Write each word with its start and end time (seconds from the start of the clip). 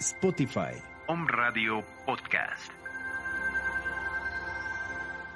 Spotify. 0.00 0.72
Om 1.08 1.26
Radio 1.28 1.84
Podcast. 2.06 2.72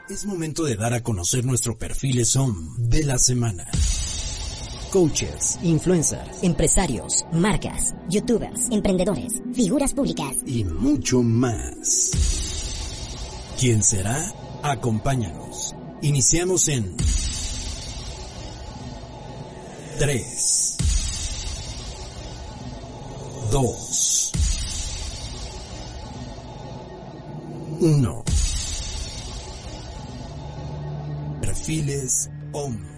Es 0.08 0.24
momento 0.24 0.64
de 0.64 0.76
dar 0.76 0.94
a 0.94 1.02
conocer 1.02 1.44
nuestro 1.44 1.76
perfil 1.76 2.24
SOM 2.24 2.74
de 2.78 3.04
la 3.04 3.18
semana. 3.18 3.66
Coaches, 4.90 5.58
influencers, 5.62 6.42
empresarios, 6.42 7.26
marcas, 7.32 7.94
youtubers, 8.08 8.70
emprendedores, 8.70 9.42
figuras 9.52 9.92
públicas 9.92 10.34
y 10.46 10.64
mucho 10.64 11.22
más. 11.22 12.12
¿Quién 13.60 13.82
será? 13.82 14.16
Acompáñanos. 14.62 15.74
Iniciamos 16.00 16.68
en 16.68 16.96
3, 19.98 20.76
2, 23.52 24.32
1. 27.84 28.24
Perfiles 31.42 32.30
OM. 32.54 32.93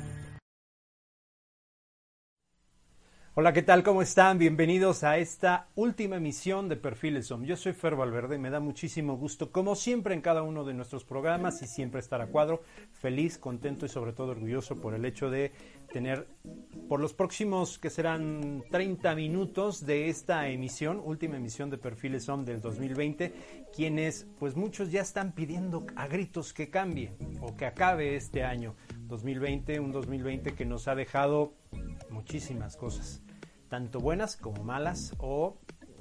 Hola, 3.38 3.52
¿qué 3.52 3.60
tal? 3.60 3.82
¿Cómo 3.82 4.00
están? 4.00 4.38
Bienvenidos 4.38 5.04
a 5.04 5.18
esta 5.18 5.68
última 5.74 6.16
emisión 6.16 6.70
de 6.70 6.76
Perfiles. 6.76 7.30
Yo 7.42 7.56
soy 7.58 7.74
Fer 7.74 7.94
Valverde 7.94 8.36
y 8.36 8.38
me 8.38 8.48
da 8.48 8.60
muchísimo 8.60 9.18
gusto, 9.18 9.52
como 9.52 9.74
siempre 9.74 10.14
en 10.14 10.22
cada 10.22 10.42
uno 10.42 10.64
de 10.64 10.72
nuestros 10.72 11.04
programas 11.04 11.60
y 11.60 11.66
siempre 11.66 12.00
estar 12.00 12.22
a 12.22 12.28
cuadro, 12.28 12.62
feliz, 12.94 13.36
contento 13.36 13.84
y 13.84 13.90
sobre 13.90 14.14
todo 14.14 14.30
orgulloso 14.30 14.80
por 14.80 14.94
el 14.94 15.04
hecho 15.04 15.28
de 15.28 15.52
tener 15.92 16.26
por 16.88 16.98
los 16.98 17.12
próximos 17.12 17.78
que 17.78 17.90
serán 17.90 18.64
30 18.70 19.14
minutos 19.14 19.84
de 19.84 20.08
esta 20.08 20.48
emisión, 20.48 21.02
última 21.04 21.36
emisión 21.36 21.68
de 21.68 21.76
Perfiles 21.76 22.26
OM 22.30 22.46
del 22.46 22.62
2020, 22.62 23.34
quienes 23.70 24.26
pues 24.38 24.56
muchos 24.56 24.90
ya 24.90 25.02
están 25.02 25.32
pidiendo 25.32 25.84
a 25.94 26.06
gritos 26.06 26.54
que 26.54 26.70
cambie 26.70 27.12
o 27.42 27.54
que 27.54 27.66
acabe 27.66 28.16
este 28.16 28.44
año 28.44 28.76
2020, 29.06 29.80
un 29.80 29.92
2020 29.92 30.54
que 30.54 30.64
nos 30.64 30.88
ha 30.88 30.94
dejado 30.94 31.54
muchísimas 32.10 32.76
cosas 32.76 33.22
tanto 33.68 34.00
buenas 34.00 34.36
como 34.36 34.62
malas 34.62 35.14
o 35.18 35.58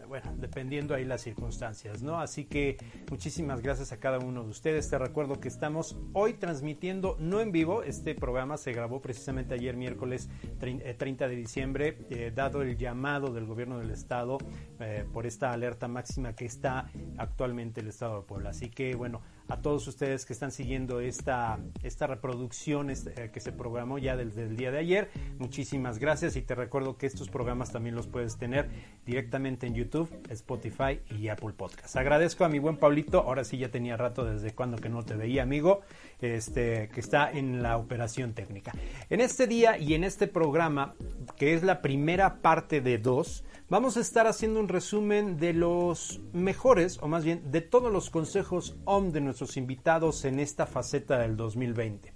bueno, 0.07 0.31
dependiendo 0.37 0.93
ahí 0.93 1.03
las 1.03 1.21
circunstancias, 1.21 2.03
¿no? 2.03 2.19
Así 2.19 2.45
que 2.45 2.77
muchísimas 3.09 3.61
gracias 3.61 3.91
a 3.91 3.99
cada 3.99 4.19
uno 4.19 4.43
de 4.43 4.49
ustedes. 4.49 4.89
Te 4.89 4.97
recuerdo 4.97 5.39
que 5.39 5.47
estamos 5.47 5.97
hoy 6.13 6.33
transmitiendo, 6.33 7.17
no 7.19 7.41
en 7.41 7.51
vivo, 7.51 7.83
este 7.83 8.15
programa 8.15 8.57
se 8.57 8.71
grabó 8.71 9.01
precisamente 9.01 9.55
ayer 9.55 9.75
miércoles 9.75 10.29
30 10.59 11.27
de 11.27 11.35
diciembre, 11.35 11.97
eh, 12.09 12.31
dado 12.33 12.61
el 12.61 12.77
llamado 12.77 13.33
del 13.33 13.45
gobierno 13.45 13.79
del 13.79 13.91
estado 13.91 14.37
eh, 14.79 15.05
por 15.11 15.25
esta 15.25 15.51
alerta 15.51 15.87
máxima 15.87 16.33
que 16.33 16.45
está 16.45 16.89
actualmente 17.17 17.81
el 17.81 17.87
estado 17.87 18.21
de 18.21 18.27
Puebla. 18.27 18.51
Así 18.51 18.69
que 18.69 18.95
bueno, 18.95 19.21
a 19.47 19.61
todos 19.61 19.87
ustedes 19.87 20.25
que 20.25 20.33
están 20.33 20.51
siguiendo 20.51 20.99
esta, 20.99 21.59
esta 21.83 22.07
reproducción 22.07 22.89
este, 22.89 23.31
que 23.31 23.39
se 23.39 23.51
programó 23.51 23.97
ya 23.97 24.15
desde 24.15 24.43
el 24.43 24.57
día 24.57 24.71
de 24.71 24.79
ayer. 24.79 25.09
Muchísimas 25.37 25.99
gracias 25.99 26.35
y 26.35 26.41
te 26.41 26.55
recuerdo 26.55 26.97
que 26.97 27.05
estos 27.05 27.29
programas 27.29 27.71
también 27.71 27.95
los 27.95 28.07
puedes 28.07 28.37
tener 28.37 28.69
directamente 29.05 29.67
en 29.67 29.75
YouTube, 29.75 30.09
Spotify 30.29 30.99
y 31.19 31.27
Apple 31.27 31.53
Podcast. 31.55 31.95
Agradezco 31.95 32.45
a 32.45 32.49
mi 32.49 32.59
buen 32.59 32.77
Paulito, 32.77 33.19
ahora 33.19 33.43
sí 33.43 33.57
ya 33.57 33.69
tenía 33.69 33.97
rato 33.97 34.25
desde 34.25 34.51
cuando 34.53 34.77
que 34.77 34.89
no 34.89 35.03
te 35.03 35.15
veía, 35.15 35.43
amigo, 35.43 35.81
este, 36.21 36.89
que 36.89 36.99
está 36.99 37.31
en 37.31 37.61
la 37.61 37.77
operación 37.77 38.33
técnica. 38.33 38.71
En 39.09 39.21
este 39.21 39.47
día 39.47 39.77
y 39.77 39.93
en 39.93 40.03
este 40.03 40.27
programa, 40.27 40.95
que 41.37 41.53
es 41.53 41.63
la 41.63 41.81
primera 41.81 42.41
parte 42.41 42.81
de 42.81 42.97
dos, 42.97 43.43
vamos 43.69 43.97
a 43.97 43.99
estar 43.99 44.27
haciendo 44.27 44.59
un 44.59 44.67
resumen 44.67 45.37
de 45.37 45.53
los 45.53 46.21
mejores, 46.33 46.99
o 47.01 47.07
más 47.07 47.23
bien 47.23 47.51
de 47.51 47.61
todos 47.61 47.91
los 47.91 48.09
consejos 48.09 48.75
OM 48.85 49.11
de 49.11 49.21
nuestros 49.35 49.57
invitados 49.57 50.23
en 50.23 50.39
esta 50.39 50.65
faceta 50.65 51.19
del 51.19 51.35
2020. 51.35 52.13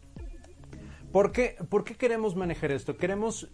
¿Por 1.12 1.34
qué, 1.34 1.58
¿Por 1.68 1.84
qué 1.84 1.96
queremos 1.96 2.38
manejar 2.38 2.72
esto? 2.72 2.96
Queremos 2.96 3.50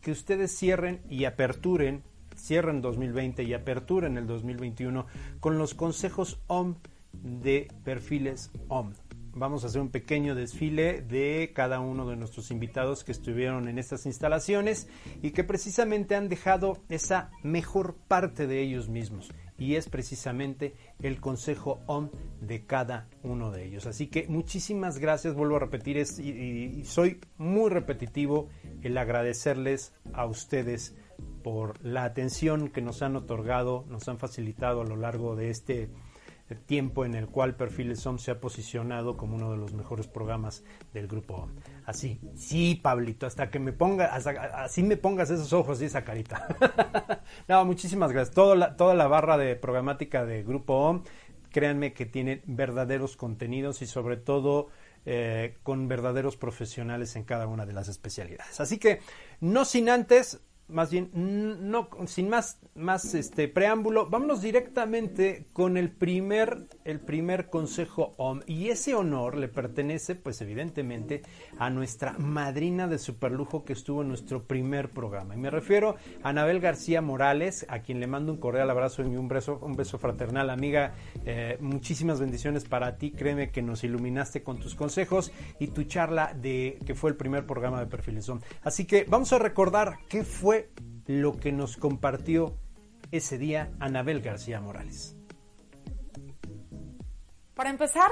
que 0.00 0.12
ustedes 0.12 0.56
cierren 0.56 1.02
y 1.10 1.26
aperturen, 1.26 2.04
cierren 2.34 2.80
2020 2.80 3.42
y 3.42 3.52
aperturen 3.52 4.16
el 4.16 4.26
2021 4.26 5.04
con 5.40 5.58
los 5.58 5.74
consejos 5.74 6.40
OM 6.46 6.76
de 7.12 7.68
perfiles 7.84 8.50
OM 8.68 8.94
vamos 9.34 9.64
a 9.64 9.68
hacer 9.68 9.80
un 9.80 9.88
pequeño 9.90 10.34
desfile 10.34 11.00
de 11.00 11.52
cada 11.54 11.80
uno 11.80 12.06
de 12.06 12.16
nuestros 12.16 12.50
invitados 12.50 13.02
que 13.02 13.12
estuvieron 13.12 13.66
en 13.66 13.78
estas 13.78 14.04
instalaciones 14.04 14.88
y 15.22 15.30
que 15.30 15.42
precisamente 15.42 16.14
han 16.14 16.28
dejado 16.28 16.82
esa 16.90 17.30
mejor 17.42 17.96
parte 18.08 18.46
de 18.46 18.60
ellos 18.60 18.90
mismos 18.90 19.30
y 19.58 19.76
es 19.76 19.88
precisamente 19.88 20.74
el 21.00 21.20
consejo 21.20 21.80
OM 21.86 22.10
de 22.40 22.64
cada 22.64 23.08
uno 23.22 23.50
de 23.50 23.64
ellos. 23.64 23.86
Así 23.86 24.08
que 24.08 24.26
muchísimas 24.28 24.98
gracias, 24.98 25.34
vuelvo 25.34 25.56
a 25.56 25.60
repetir, 25.60 25.96
y, 25.96 26.84
soy 26.84 27.20
muy 27.38 27.70
repetitivo 27.70 28.48
el 28.82 28.96
agradecerles 28.98 29.94
a 30.12 30.26
ustedes 30.26 30.96
por 31.42 31.84
la 31.84 32.04
atención 32.04 32.68
que 32.68 32.82
nos 32.82 33.02
han 33.02 33.16
otorgado, 33.16 33.84
nos 33.88 34.08
han 34.08 34.18
facilitado 34.18 34.80
a 34.80 34.84
lo 34.84 34.96
largo 34.96 35.36
de 35.36 35.50
este 35.50 35.90
tiempo 36.54 37.04
en 37.04 37.14
el 37.14 37.26
cual 37.26 37.56
Perfiles 37.56 38.06
OM 38.06 38.18
se 38.18 38.30
ha 38.30 38.40
posicionado 38.40 39.16
como 39.16 39.36
uno 39.36 39.50
de 39.50 39.56
los 39.56 39.72
mejores 39.72 40.06
programas 40.06 40.64
del 40.92 41.08
grupo 41.08 41.34
OM. 41.34 41.50
Así, 41.84 42.20
sí, 42.34 42.78
Pablito, 42.82 43.26
hasta 43.26 43.50
que 43.50 43.58
me 43.58 43.72
ponga, 43.72 44.14
así 44.14 44.82
me 44.82 44.96
pongas 44.96 45.30
esos 45.30 45.52
ojos 45.52 45.82
y 45.82 45.86
esa 45.86 46.04
carita. 46.04 46.46
no, 47.48 47.64
muchísimas 47.64 48.12
gracias. 48.12 48.34
Toda 48.34 48.54
la, 48.56 48.76
toda 48.76 48.94
la 48.94 49.06
barra 49.06 49.36
de 49.36 49.56
programática 49.56 50.24
de 50.24 50.42
grupo 50.42 50.74
OM, 50.74 51.02
créanme 51.50 51.92
que 51.92 52.06
tiene 52.06 52.42
verdaderos 52.46 53.16
contenidos 53.16 53.82
y 53.82 53.86
sobre 53.86 54.16
todo 54.16 54.68
eh, 55.04 55.58
con 55.64 55.88
verdaderos 55.88 56.36
profesionales 56.36 57.16
en 57.16 57.24
cada 57.24 57.48
una 57.48 57.66
de 57.66 57.72
las 57.72 57.88
especialidades. 57.88 58.60
Así 58.60 58.78
que, 58.78 59.00
no 59.40 59.64
sin 59.64 59.88
antes, 59.88 60.40
más 60.72 60.90
bien, 60.90 61.10
no, 61.14 61.88
sin 62.06 62.28
más, 62.28 62.58
más 62.74 63.14
este 63.14 63.48
preámbulo, 63.48 64.08
vámonos 64.08 64.42
directamente 64.42 65.46
con 65.52 65.76
el 65.76 65.90
primer, 65.90 66.66
el 66.84 67.00
primer 67.00 67.50
consejo 67.50 68.14
OM. 68.16 68.40
Y 68.46 68.68
ese 68.68 68.94
honor 68.94 69.36
le 69.36 69.48
pertenece, 69.48 70.14
pues 70.14 70.40
evidentemente, 70.40 71.22
a 71.58 71.70
nuestra 71.70 72.14
madrina 72.18 72.88
de 72.88 72.98
superlujo 72.98 73.64
que 73.64 73.72
estuvo 73.72 74.02
en 74.02 74.08
nuestro 74.08 74.44
primer 74.44 74.90
programa. 74.90 75.34
Y 75.34 75.38
me 75.38 75.50
refiero 75.50 75.96
a 76.22 76.30
Anabel 76.30 76.60
García 76.60 77.02
Morales, 77.02 77.66
a 77.68 77.80
quien 77.80 78.00
le 78.00 78.06
mando 78.06 78.32
un 78.32 78.38
cordial 78.38 78.70
abrazo 78.70 79.02
y 79.02 79.16
un 79.16 79.28
beso, 79.28 79.58
un 79.62 79.76
beso 79.76 79.98
fraternal, 79.98 80.50
amiga. 80.50 80.94
Eh, 81.26 81.58
muchísimas 81.60 82.20
bendiciones 82.20 82.64
para 82.64 82.96
ti. 82.96 83.10
Créeme 83.10 83.50
que 83.50 83.62
nos 83.62 83.84
iluminaste 83.84 84.42
con 84.42 84.58
tus 84.58 84.74
consejos 84.74 85.32
y 85.58 85.68
tu 85.68 85.84
charla 85.84 86.34
de 86.34 86.78
que 86.86 86.94
fue 86.94 87.10
el 87.10 87.16
primer 87.16 87.46
programa 87.46 87.80
de 87.80 87.86
Perfiles 87.86 88.28
OM. 88.28 88.40
Así 88.62 88.86
que 88.86 89.04
vamos 89.08 89.32
a 89.32 89.38
recordar 89.38 89.98
qué 90.08 90.24
fue 90.24 90.61
lo 91.06 91.38
que 91.38 91.52
nos 91.52 91.76
compartió 91.76 92.56
ese 93.10 93.38
día 93.38 93.70
Anabel 93.80 94.20
García 94.20 94.60
Morales. 94.60 95.16
Para 97.54 97.70
empezar, 97.70 98.10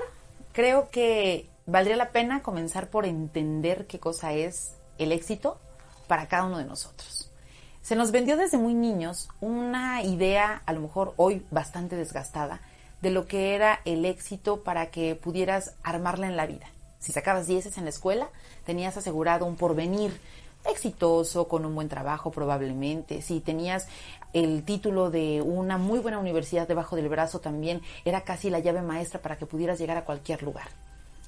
creo 0.52 0.90
que 0.90 1.48
valdría 1.66 1.96
la 1.96 2.10
pena 2.10 2.42
comenzar 2.42 2.90
por 2.90 3.06
entender 3.06 3.86
qué 3.86 3.98
cosa 3.98 4.32
es 4.32 4.76
el 4.98 5.12
éxito 5.12 5.58
para 6.06 6.28
cada 6.28 6.44
uno 6.44 6.58
de 6.58 6.64
nosotros. 6.64 7.32
Se 7.80 7.96
nos 7.96 8.10
vendió 8.10 8.36
desde 8.36 8.58
muy 8.58 8.74
niños 8.74 9.28
una 9.40 10.02
idea, 10.02 10.62
a 10.66 10.72
lo 10.72 10.80
mejor 10.80 11.14
hoy 11.16 11.46
bastante 11.50 11.96
desgastada, 11.96 12.60
de 13.00 13.10
lo 13.10 13.26
que 13.26 13.54
era 13.54 13.80
el 13.86 14.04
éxito 14.04 14.62
para 14.62 14.90
que 14.90 15.14
pudieras 15.14 15.76
armarla 15.82 16.26
en 16.26 16.36
la 16.36 16.46
vida. 16.46 16.66
Si 16.98 17.12
sacabas 17.12 17.46
dieces 17.46 17.78
en 17.78 17.84
la 17.84 17.90
escuela, 17.90 18.28
tenías 18.66 18.96
asegurado 18.98 19.46
un 19.46 19.56
porvenir, 19.56 20.20
exitoso, 20.64 21.48
con 21.48 21.64
un 21.64 21.74
buen 21.74 21.88
trabajo 21.88 22.30
probablemente. 22.30 23.22
Si 23.22 23.40
tenías 23.40 23.86
el 24.32 24.64
título 24.64 25.10
de 25.10 25.42
una 25.42 25.78
muy 25.78 25.98
buena 25.98 26.18
universidad 26.18 26.68
debajo 26.68 26.96
del 26.96 27.08
brazo 27.08 27.40
también 27.40 27.82
era 28.04 28.22
casi 28.22 28.50
la 28.50 28.60
llave 28.60 28.82
maestra 28.82 29.20
para 29.20 29.36
que 29.36 29.46
pudieras 29.46 29.78
llegar 29.78 29.96
a 29.96 30.04
cualquier 30.04 30.42
lugar. 30.42 30.68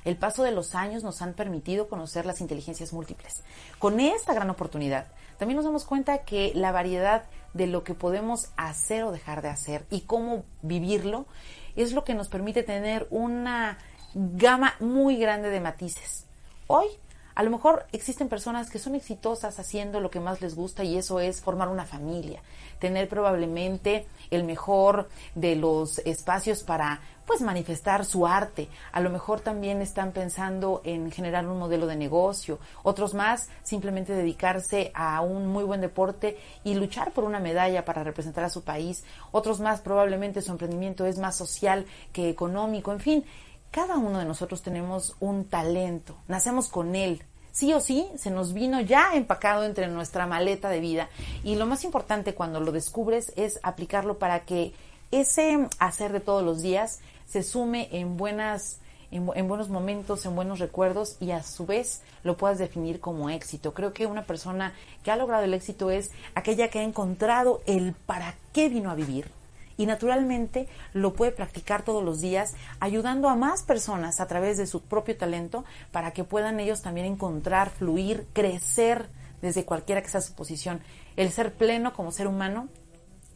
El 0.05 0.17
paso 0.17 0.43
de 0.43 0.50
los 0.50 0.75
años 0.75 1.05
nos 1.05 1.23
han 1.23 1.32
permitido 1.32 1.88
conocer 1.88 2.26
las 2.26 2.40
inteligencias 2.40 2.93
múltiples. 2.93 3.44
Con 3.79 4.00
esta 4.00 4.34
gran 4.34 4.50
oportunidad, 4.50 5.06
también 5.38 5.56
nos 5.56 5.64
damos 5.64 5.84
cuenta 5.84 6.19
que 6.19 6.52
la 6.55 6.73
variedad 6.73 7.25
de 7.55 7.69
lo 7.69 7.84
que 7.84 7.94
podemos 7.94 8.50
hacer 8.56 9.05
o 9.05 9.12
dejar 9.12 9.43
de 9.43 9.49
hacer 9.49 9.87
y 9.90 10.00
cómo 10.02 10.44
vivirlo 10.62 11.26
es 11.76 11.93
lo 11.93 12.05
que 12.05 12.14
nos 12.14 12.29
permite 12.29 12.62
tener 12.64 13.06
una 13.11 13.79
gama 14.14 14.75
muy 14.81 15.17
grande 15.17 15.50
de 15.50 15.61
matices. 15.61 16.26
Hoy 16.67 16.87
A 17.34 17.43
lo 17.43 17.50
mejor 17.50 17.87
existen 17.93 18.29
personas 18.29 18.70
que 18.70 18.79
son 18.79 18.94
exitosas 18.94 19.58
haciendo 19.58 20.00
lo 20.00 20.11
que 20.11 20.20
más 20.20 20.40
les 20.40 20.55
gusta 20.55 20.84
y 20.84 20.99
eso 20.99 21.20
es 21.20 21.40
formar 21.40 21.69
una 21.69 21.87
familia, 21.87 22.43
tener 22.79 23.08
probablemente 23.08 24.06
el 24.31 24.44
mejor 24.44 25.08
de 25.34 25.56
los 25.56 25.99
espacios 26.00 26.62
para 26.62 27.00
pues 27.26 27.40
manifestar 27.40 28.05
su 28.05 28.26
arte. 28.26 28.69
A 28.93 29.00
lo 29.00 29.08
mejor 29.08 29.40
también 29.40 29.81
están 29.81 30.12
pensando 30.12 30.82
en 30.84 31.11
generar 31.11 31.46
un 31.46 31.58
modelo 31.58 31.87
de 31.87 31.96
negocio, 31.96 32.58
otros 32.82 33.14
más 33.14 33.49
simplemente 33.62 34.12
dedicarse 34.12 34.90
a 34.94 35.20
un 35.20 35.46
muy 35.46 35.64
buen 35.64 35.81
deporte 35.81 36.37
y 36.64 36.75
luchar 36.75 37.12
por 37.12 37.25
una 37.25 37.40
medalla 37.40 37.84
para 37.84 38.05
representar 38.05 38.44
a 38.44 38.50
su 38.50 38.62
país, 38.62 39.05
otros 39.31 39.61
más 39.61 39.81
probablemente 39.81 40.43
su 40.43 40.52
emprendimiento 40.52 41.06
es 41.06 41.19
más 41.19 41.37
social 41.37 41.87
que 42.12 42.29
económico, 42.29 42.93
en 42.93 43.00
fin, 43.00 43.25
cada 43.72 43.96
uno 43.96 44.19
de 44.19 44.26
nosotros 44.26 44.62
tenemos 44.62 45.16
un 45.19 45.46
talento, 45.46 46.14
nacemos 46.28 46.69
con 46.69 46.94
él. 46.94 47.24
Sí 47.52 47.72
o 47.72 47.80
sí, 47.80 48.06
se 48.16 48.30
nos 48.30 48.52
vino 48.52 48.80
ya 48.80 49.14
empacado 49.14 49.64
entre 49.64 49.88
nuestra 49.88 50.26
maleta 50.26 50.69
de 50.69 50.80
vida. 50.80 51.08
Y 51.42 51.56
lo 51.56 51.66
más 51.66 51.82
importante 51.84 52.34
cuando 52.34 52.60
lo 52.60 52.70
descubres 52.70 53.32
es 53.34 53.58
aplicarlo 53.62 54.19
para 54.19 54.44
que 54.44 54.72
ese 55.10 55.69
hacer 55.78 56.12
de 56.12 56.20
todos 56.20 56.44
los 56.44 56.62
días 56.62 57.00
se 57.26 57.42
sume 57.42 57.88
en 57.92 58.16
buenas 58.16 58.78
en, 59.10 59.46
buenos 59.46 59.69
momentos, 59.69 60.24
en 60.24 60.34
buenos 60.34 60.58
recuerdos 60.58 61.16
y 61.20 61.32
a 61.32 61.42
su 61.42 61.66
vez 61.66 62.00
lo 62.24 62.36
puedas 62.36 62.58
definir 62.58 62.98
como 62.98 63.28
éxito. 63.28 63.74
Creo 63.74 63.92
que 63.92 64.06
una 64.06 64.24
persona 64.24 64.72
que 65.04 65.10
ha 65.10 65.16
logrado 65.16 65.44
el 65.44 65.54
éxito 65.54 65.90
es 65.90 66.10
aquella 66.34 66.69
que 66.69 66.78
ha 66.78 66.82
encontrado 66.82 67.60
el 67.66 67.92
para 67.92 68.34
qué 68.52 68.70
vino 68.70 68.90
a 68.90 68.94
vivir, 68.94 69.30
y 69.82 69.87
naturalmente 69.87 70.69
lo 70.93 71.12
puede 71.12 71.32
practicar 71.32 71.82
todos 71.82 72.05
los 72.05 72.20
días 72.20 72.55
ayudando 72.79 73.29
a 73.29 73.34
más 73.34 73.64
personas 73.64 74.20
a 74.20 74.29
través 74.29 74.56
de 74.56 74.69
su 74.69 74.81
propio 74.81 75.17
talento 75.17 75.64
para 75.90 76.12
que 76.12 76.23
puedan 76.23 76.61
ellos 76.61 76.82
también 76.82 77.05
encontrar, 77.05 77.69
fluir, 77.69 78.29
crecer 78.32 79.08
desde 79.40 79.64
cualquiera 79.64 80.00
que 80.00 80.08
sea 80.08 80.20
su 80.20 80.34
posición. 80.34 80.82
El 81.17 81.32
ser 81.32 81.52
pleno 81.55 81.94
como 81.94 82.12
ser 82.12 82.29
humano 82.29 82.69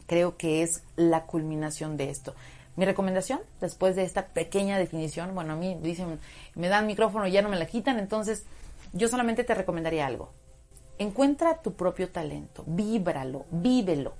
creo 0.05 0.37
que 0.37 0.63
es 0.63 0.83
la 0.95 1.25
culminación 1.25 1.97
de 1.97 2.11
esto. 2.11 2.33
Mi 2.77 2.85
recomendación, 2.85 3.41
después 3.59 3.97
de 3.97 4.03
esta 4.03 4.27
pequeña 4.27 4.77
definición, 4.77 5.35
bueno, 5.35 5.51
a 5.51 5.57
mí 5.57 5.77
dicen, 5.81 6.17
me 6.55 6.69
dan 6.69 6.87
micrófono 6.87 7.27
y 7.27 7.31
ya 7.31 7.41
no 7.41 7.49
me 7.49 7.59
la 7.59 7.65
quitan, 7.65 7.99
entonces 7.99 8.45
yo 8.93 9.09
solamente 9.09 9.43
te 9.43 9.53
recomendaría 9.53 10.07
algo. 10.07 10.31
Encuentra 10.97 11.61
tu 11.61 11.73
propio 11.73 12.07
talento, 12.07 12.63
víbralo, 12.65 13.43
vívelo 13.51 14.13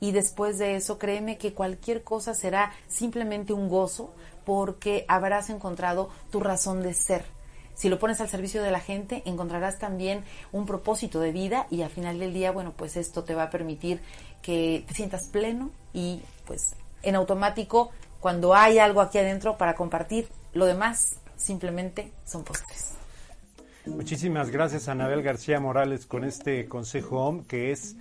y 0.00 0.12
después 0.12 0.58
de 0.58 0.76
eso 0.76 0.98
créeme 0.98 1.38
que 1.38 1.54
cualquier 1.54 2.02
cosa 2.02 2.34
será 2.34 2.72
simplemente 2.88 3.52
un 3.52 3.68
gozo 3.68 4.14
porque 4.44 5.04
habrás 5.08 5.50
encontrado 5.50 6.10
tu 6.30 6.40
razón 6.40 6.82
de 6.82 6.94
ser. 6.94 7.24
Si 7.74 7.90
lo 7.90 7.98
pones 7.98 8.20
al 8.22 8.28
servicio 8.30 8.62
de 8.62 8.70
la 8.70 8.80
gente, 8.80 9.22
encontrarás 9.26 9.78
también 9.78 10.24
un 10.50 10.64
propósito 10.64 11.20
de 11.20 11.32
vida 11.32 11.66
y 11.70 11.82
al 11.82 11.90
final 11.90 12.18
del 12.18 12.32
día, 12.32 12.50
bueno, 12.50 12.72
pues 12.74 12.96
esto 12.96 13.22
te 13.24 13.34
va 13.34 13.44
a 13.44 13.50
permitir 13.50 14.00
que 14.40 14.84
te 14.88 14.94
sientas 14.94 15.28
pleno 15.28 15.70
y 15.92 16.22
pues 16.46 16.74
en 17.02 17.16
automático 17.16 17.90
cuando 18.20 18.54
hay 18.54 18.78
algo 18.78 19.02
aquí 19.02 19.18
adentro 19.18 19.58
para 19.58 19.74
compartir, 19.74 20.28
lo 20.54 20.64
demás 20.64 21.16
simplemente 21.36 22.12
son 22.24 22.44
postres. 22.44 22.94
Muchísimas 23.84 24.50
gracias 24.50 24.88
Anabel 24.88 25.22
García 25.22 25.60
Morales 25.60 26.06
con 26.06 26.24
este 26.24 26.66
consejo 26.68 27.44
que 27.46 27.70
es 27.72 27.94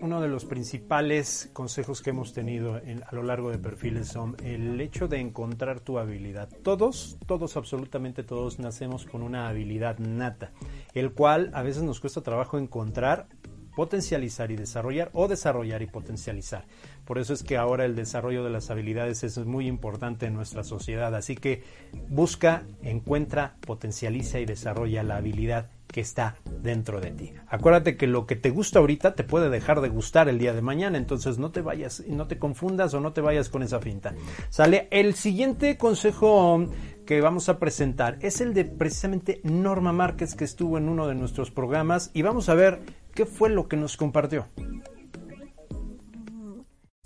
uno 0.00 0.20
de 0.20 0.28
los 0.28 0.44
principales 0.44 1.50
consejos 1.52 2.02
que 2.02 2.10
hemos 2.10 2.32
tenido 2.32 2.74
a 2.74 3.14
lo 3.14 3.22
largo 3.22 3.50
de 3.50 3.58
perfiles 3.58 4.08
son 4.08 4.36
el 4.42 4.80
hecho 4.80 5.08
de 5.08 5.18
encontrar 5.18 5.80
tu 5.80 5.98
habilidad. 5.98 6.48
Todos, 6.62 7.18
todos, 7.26 7.56
absolutamente 7.56 8.22
todos 8.22 8.58
nacemos 8.58 9.06
con 9.06 9.22
una 9.22 9.48
habilidad 9.48 9.98
nata, 9.98 10.52
el 10.94 11.12
cual 11.12 11.50
a 11.54 11.62
veces 11.62 11.82
nos 11.82 12.00
cuesta 12.00 12.20
trabajo 12.20 12.58
encontrar, 12.58 13.28
potencializar 13.74 14.50
y 14.50 14.56
desarrollar 14.56 15.10
o 15.12 15.28
desarrollar 15.28 15.82
y 15.82 15.86
potencializar. 15.86 16.66
Por 17.04 17.18
eso 17.18 17.32
es 17.32 17.42
que 17.42 17.56
ahora 17.56 17.84
el 17.84 17.94
desarrollo 17.94 18.42
de 18.42 18.50
las 18.50 18.70
habilidades 18.70 19.22
es 19.22 19.38
muy 19.38 19.66
importante 19.66 20.26
en 20.26 20.34
nuestra 20.34 20.64
sociedad. 20.64 21.14
Así 21.14 21.36
que 21.36 21.62
busca, 22.08 22.64
encuentra, 22.82 23.56
potencializa 23.60 24.40
y 24.40 24.46
desarrolla 24.46 25.02
la 25.02 25.16
habilidad 25.16 25.70
que 25.96 26.02
está 26.02 26.36
dentro 26.60 27.00
de 27.00 27.10
ti. 27.10 27.32
Acuérdate 27.48 27.96
que 27.96 28.06
lo 28.06 28.26
que 28.26 28.36
te 28.36 28.50
gusta 28.50 28.80
ahorita 28.80 29.14
te 29.14 29.24
puede 29.24 29.48
dejar 29.48 29.80
de 29.80 29.88
gustar 29.88 30.28
el 30.28 30.38
día 30.38 30.52
de 30.52 30.60
mañana, 30.60 30.98
entonces 30.98 31.38
no 31.38 31.52
te 31.52 31.62
vayas, 31.62 32.02
no 32.06 32.28
te 32.28 32.38
confundas 32.38 32.92
o 32.92 33.00
no 33.00 33.14
te 33.14 33.22
vayas 33.22 33.48
con 33.48 33.62
esa 33.62 33.80
finta. 33.80 34.14
Sale 34.50 34.88
el 34.90 35.14
siguiente 35.14 35.78
consejo 35.78 36.66
que 37.06 37.22
vamos 37.22 37.48
a 37.48 37.58
presentar 37.58 38.18
es 38.20 38.42
el 38.42 38.52
de 38.52 38.66
precisamente 38.66 39.40
Norma 39.42 39.90
Márquez 39.94 40.34
que 40.34 40.44
estuvo 40.44 40.76
en 40.76 40.90
uno 40.90 41.08
de 41.08 41.14
nuestros 41.14 41.50
programas 41.50 42.10
y 42.12 42.20
vamos 42.20 42.50
a 42.50 42.54
ver 42.54 42.82
qué 43.14 43.24
fue 43.24 43.48
lo 43.48 43.66
que 43.66 43.78
nos 43.78 43.96
compartió. 43.96 44.48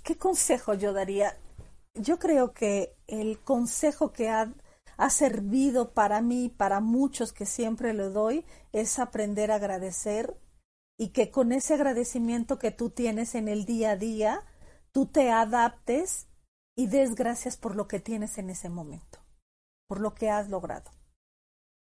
¿Qué 0.03 0.17
consejo 0.17 0.75
yo 0.75 0.93
daría? 0.93 1.39
Yo 1.95 2.19
creo 2.19 2.51
que 2.55 2.97
el 3.07 3.39
consejo 3.39 4.11
que 4.11 4.31
ha 4.31 4.51
ha 5.01 5.09
servido 5.09 5.95
para 5.95 6.21
mí, 6.21 6.51
para 6.55 6.81
muchos 6.81 7.33
que 7.33 7.47
siempre 7.47 7.95
le 7.95 8.11
doy, 8.11 8.45
es 8.73 8.99
aprender 8.99 9.51
a 9.51 9.55
agradecer 9.55 10.39
y 10.99 11.09
que 11.09 11.31
con 11.31 11.53
ese 11.53 11.73
agradecimiento 11.73 12.59
que 12.59 12.71
tú 12.71 12.91
tienes 12.91 13.35
en 13.35 13.49
el 13.49 13.65
día 13.65 13.93
a 13.93 13.97
día, 13.97 14.45
tú 14.93 15.07
te 15.07 15.31
adaptes 15.31 16.29
y 16.77 16.87
des 16.89 17.15
gracias 17.15 17.57
por 17.57 17.77
lo 17.77 17.89
que 17.89 17.99
tienes 17.99 18.37
en 18.37 18.51
ese 18.51 18.69
momento, 18.69 19.21
por 19.89 20.01
lo 20.01 20.15
que 20.15 20.29
has 20.29 20.51
logrado. 20.51 20.91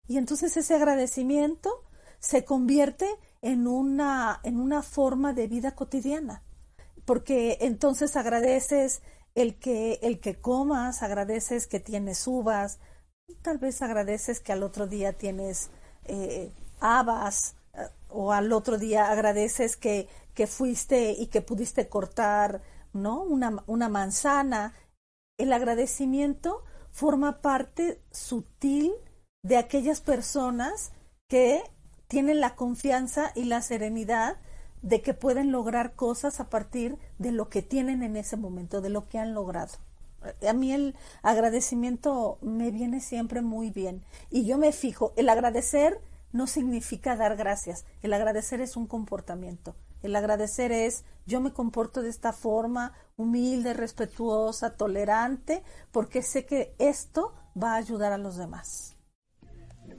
Y 0.08 0.18
entonces 0.18 0.56
ese 0.56 0.76
agradecimiento 0.76 1.84
se 2.20 2.46
convierte 2.46 3.06
en 3.42 3.68
una, 3.68 4.40
en 4.44 4.62
una 4.62 4.82
forma 4.82 5.34
de 5.34 5.48
vida 5.48 5.76
cotidiana, 5.76 6.46
porque 7.04 7.58
entonces 7.60 8.16
agradeces 8.16 9.02
el 9.36 9.60
que, 9.60 10.00
el 10.04 10.22
que 10.22 10.40
comas, 10.40 11.04
agradeces 11.04 11.68
que 11.68 11.82
tienes 11.82 12.26
uvas, 12.26 12.80
tal 13.36 13.58
vez 13.58 13.82
agradeces 13.82 14.40
que 14.40 14.52
al 14.52 14.64
otro 14.64 14.88
día 14.88 15.14
tienes 15.14 15.70
eh, 16.06 16.52
habas 16.80 17.56
eh, 17.74 17.88
o 18.10 18.32
al 18.32 18.52
otro 18.52 18.78
día 18.78 19.12
agradeces 19.12 19.78
que, 19.78 20.08
que, 20.34 20.48
fuiste 20.48 21.12
y 21.12 21.28
que 21.28 21.42
pudiste 21.42 21.88
cortar 21.88 22.62
¿no? 22.94 23.22
Una, 23.22 23.64
una 23.68 23.90
manzana. 23.90 24.74
El 25.38 25.54
agradecimiento 25.54 26.64
forma 26.92 27.42
parte 27.42 28.02
sutil 28.12 28.94
de 29.44 29.58
aquellas 29.58 30.02
personas 30.02 30.92
que 31.28 31.62
tienen 32.08 32.40
la 32.40 32.56
confianza 32.56 33.32
y 33.36 33.46
la 33.46 33.62
serenidad 33.62 34.38
de 34.82 35.02
que 35.02 35.14
pueden 35.14 35.52
lograr 35.52 35.96
cosas 35.96 36.40
a 36.40 36.50
partir 36.50 36.98
de 37.20 37.32
lo 37.32 37.50
que 37.50 37.62
tienen 37.62 38.02
en 38.02 38.16
ese 38.16 38.38
momento, 38.38 38.82
de 38.82 38.90
lo 38.90 39.08
que 39.08 39.20
han 39.20 39.34
logrado 39.34 39.74
a 40.48 40.54
mí 40.54 40.74
el 40.74 40.96
agradecimiento 41.22 42.38
me 42.42 42.72
viene 42.72 43.02
siempre 43.02 43.42
muy 43.42 43.70
bien. 43.70 44.04
Y 44.30 44.46
yo 44.46 44.58
me 44.58 44.72
fijo, 44.72 45.14
el 45.16 45.30
agradecer 45.30 46.02
no 46.32 46.48
significa 46.48 47.16
dar 47.16 47.36
gracias, 47.36 47.86
el 48.02 48.14
agradecer 48.14 48.62
es 48.62 48.78
un 48.78 48.88
comportamiento. 48.88 49.76
El 50.02 50.16
agradecer 50.16 50.72
es 50.72 51.04
yo 51.26 51.42
me 51.42 51.54
comporto 51.54 52.02
de 52.02 52.10
esta 52.10 52.34
forma, 52.34 52.94
humilde, 53.18 53.74
respetuosa, 53.74 54.76
tolerante, 54.76 55.64
porque 55.92 56.22
sé 56.22 56.46
que 56.46 56.74
esto 56.80 57.34
va 57.62 57.74
a 57.74 57.78
ayudar 57.78 58.14
a 58.14 58.18
los 58.18 58.38
demás. 58.38 58.96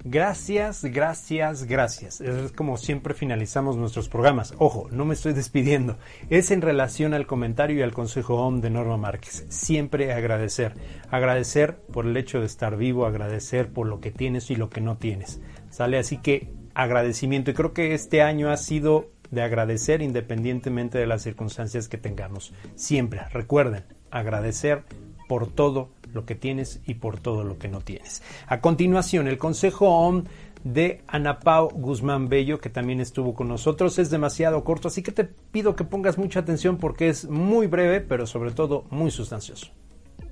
Gracias, 0.05 0.83
gracias, 0.85 1.65
gracias. 1.65 2.23
Es 2.23 2.53
como 2.53 2.79
siempre 2.79 3.13
finalizamos 3.13 3.77
nuestros 3.77 4.09
programas. 4.09 4.55
Ojo, 4.57 4.89
no 4.91 5.05
me 5.05 5.13
estoy 5.13 5.35
despidiendo. 5.35 5.99
Es 6.31 6.51
en 6.51 6.63
relación 6.63 7.13
al 7.13 7.27
comentario 7.27 7.79
y 7.79 7.83
al 7.83 7.93
consejo 7.93 8.37
OM 8.37 8.63
de 8.63 8.71
Norma 8.71 8.97
Márquez. 8.97 9.45
Siempre 9.51 10.15
agradecer. 10.15 10.73
Agradecer 11.11 11.77
por 11.93 12.07
el 12.07 12.17
hecho 12.17 12.41
de 12.41 12.47
estar 12.47 12.79
vivo, 12.79 13.05
agradecer 13.05 13.73
por 13.73 13.87
lo 13.87 14.01
que 14.01 14.11
tienes 14.11 14.51
y 14.51 14.57
lo 14.57 14.71
que 14.71 14.81
no 14.81 14.97
tienes. 14.97 15.41
¿Sale? 15.69 15.99
Así 15.99 16.17
que 16.17 16.49
agradecimiento. 16.75 17.51
Y 17.51 17.55
creo 17.55 17.75
que 17.75 17.93
este 17.93 18.23
año 18.23 18.51
ha 18.51 18.57
sido 18.57 19.11
de 19.31 19.43
agradecer 19.43 20.01
independientemente 20.01 20.99
de 20.99 21.07
las 21.07 21.23
circunstancias 21.23 21.89
que 21.89 21.99
tengamos. 21.99 22.55
Siempre, 22.75 23.21
recuerden, 23.33 23.85
agradecer 24.11 24.83
por 25.29 25.47
todo 25.47 25.91
lo 26.13 26.25
que 26.25 26.35
tienes 26.35 26.81
y 26.85 26.95
por 26.95 27.21
todo 27.21 27.45
lo 27.45 27.59
que 27.59 27.69
no 27.69 27.81
tienes. 27.81 28.23
A 28.47 28.61
continuación, 28.61 29.29
el 29.29 29.39
consejo 29.39 29.89
OM 29.89 30.25
de 30.65 31.03
Ana 31.07 31.41
Pau 31.41 31.71
Guzmán 31.71 32.29
Bello, 32.29 32.61
que 32.61 32.71
también 32.71 33.01
estuvo 33.01 33.35
con 33.35 33.49
nosotros, 33.49 33.99
es 33.99 34.11
demasiado 34.11 34.63
corto, 34.65 34.89
así 34.89 35.03
que 35.03 35.13
te 35.13 35.25
pido 35.25 35.75
que 35.75 35.85
pongas 35.85 36.19
mucha 36.19 36.41
atención 36.41 36.77
porque 36.77 37.09
es 37.09 37.29
muy 37.29 37.67
breve, 37.67 38.01
pero 38.01 38.27
sobre 38.27 38.51
todo 38.51 38.85
muy 38.91 39.11
sustancioso. 39.11 39.69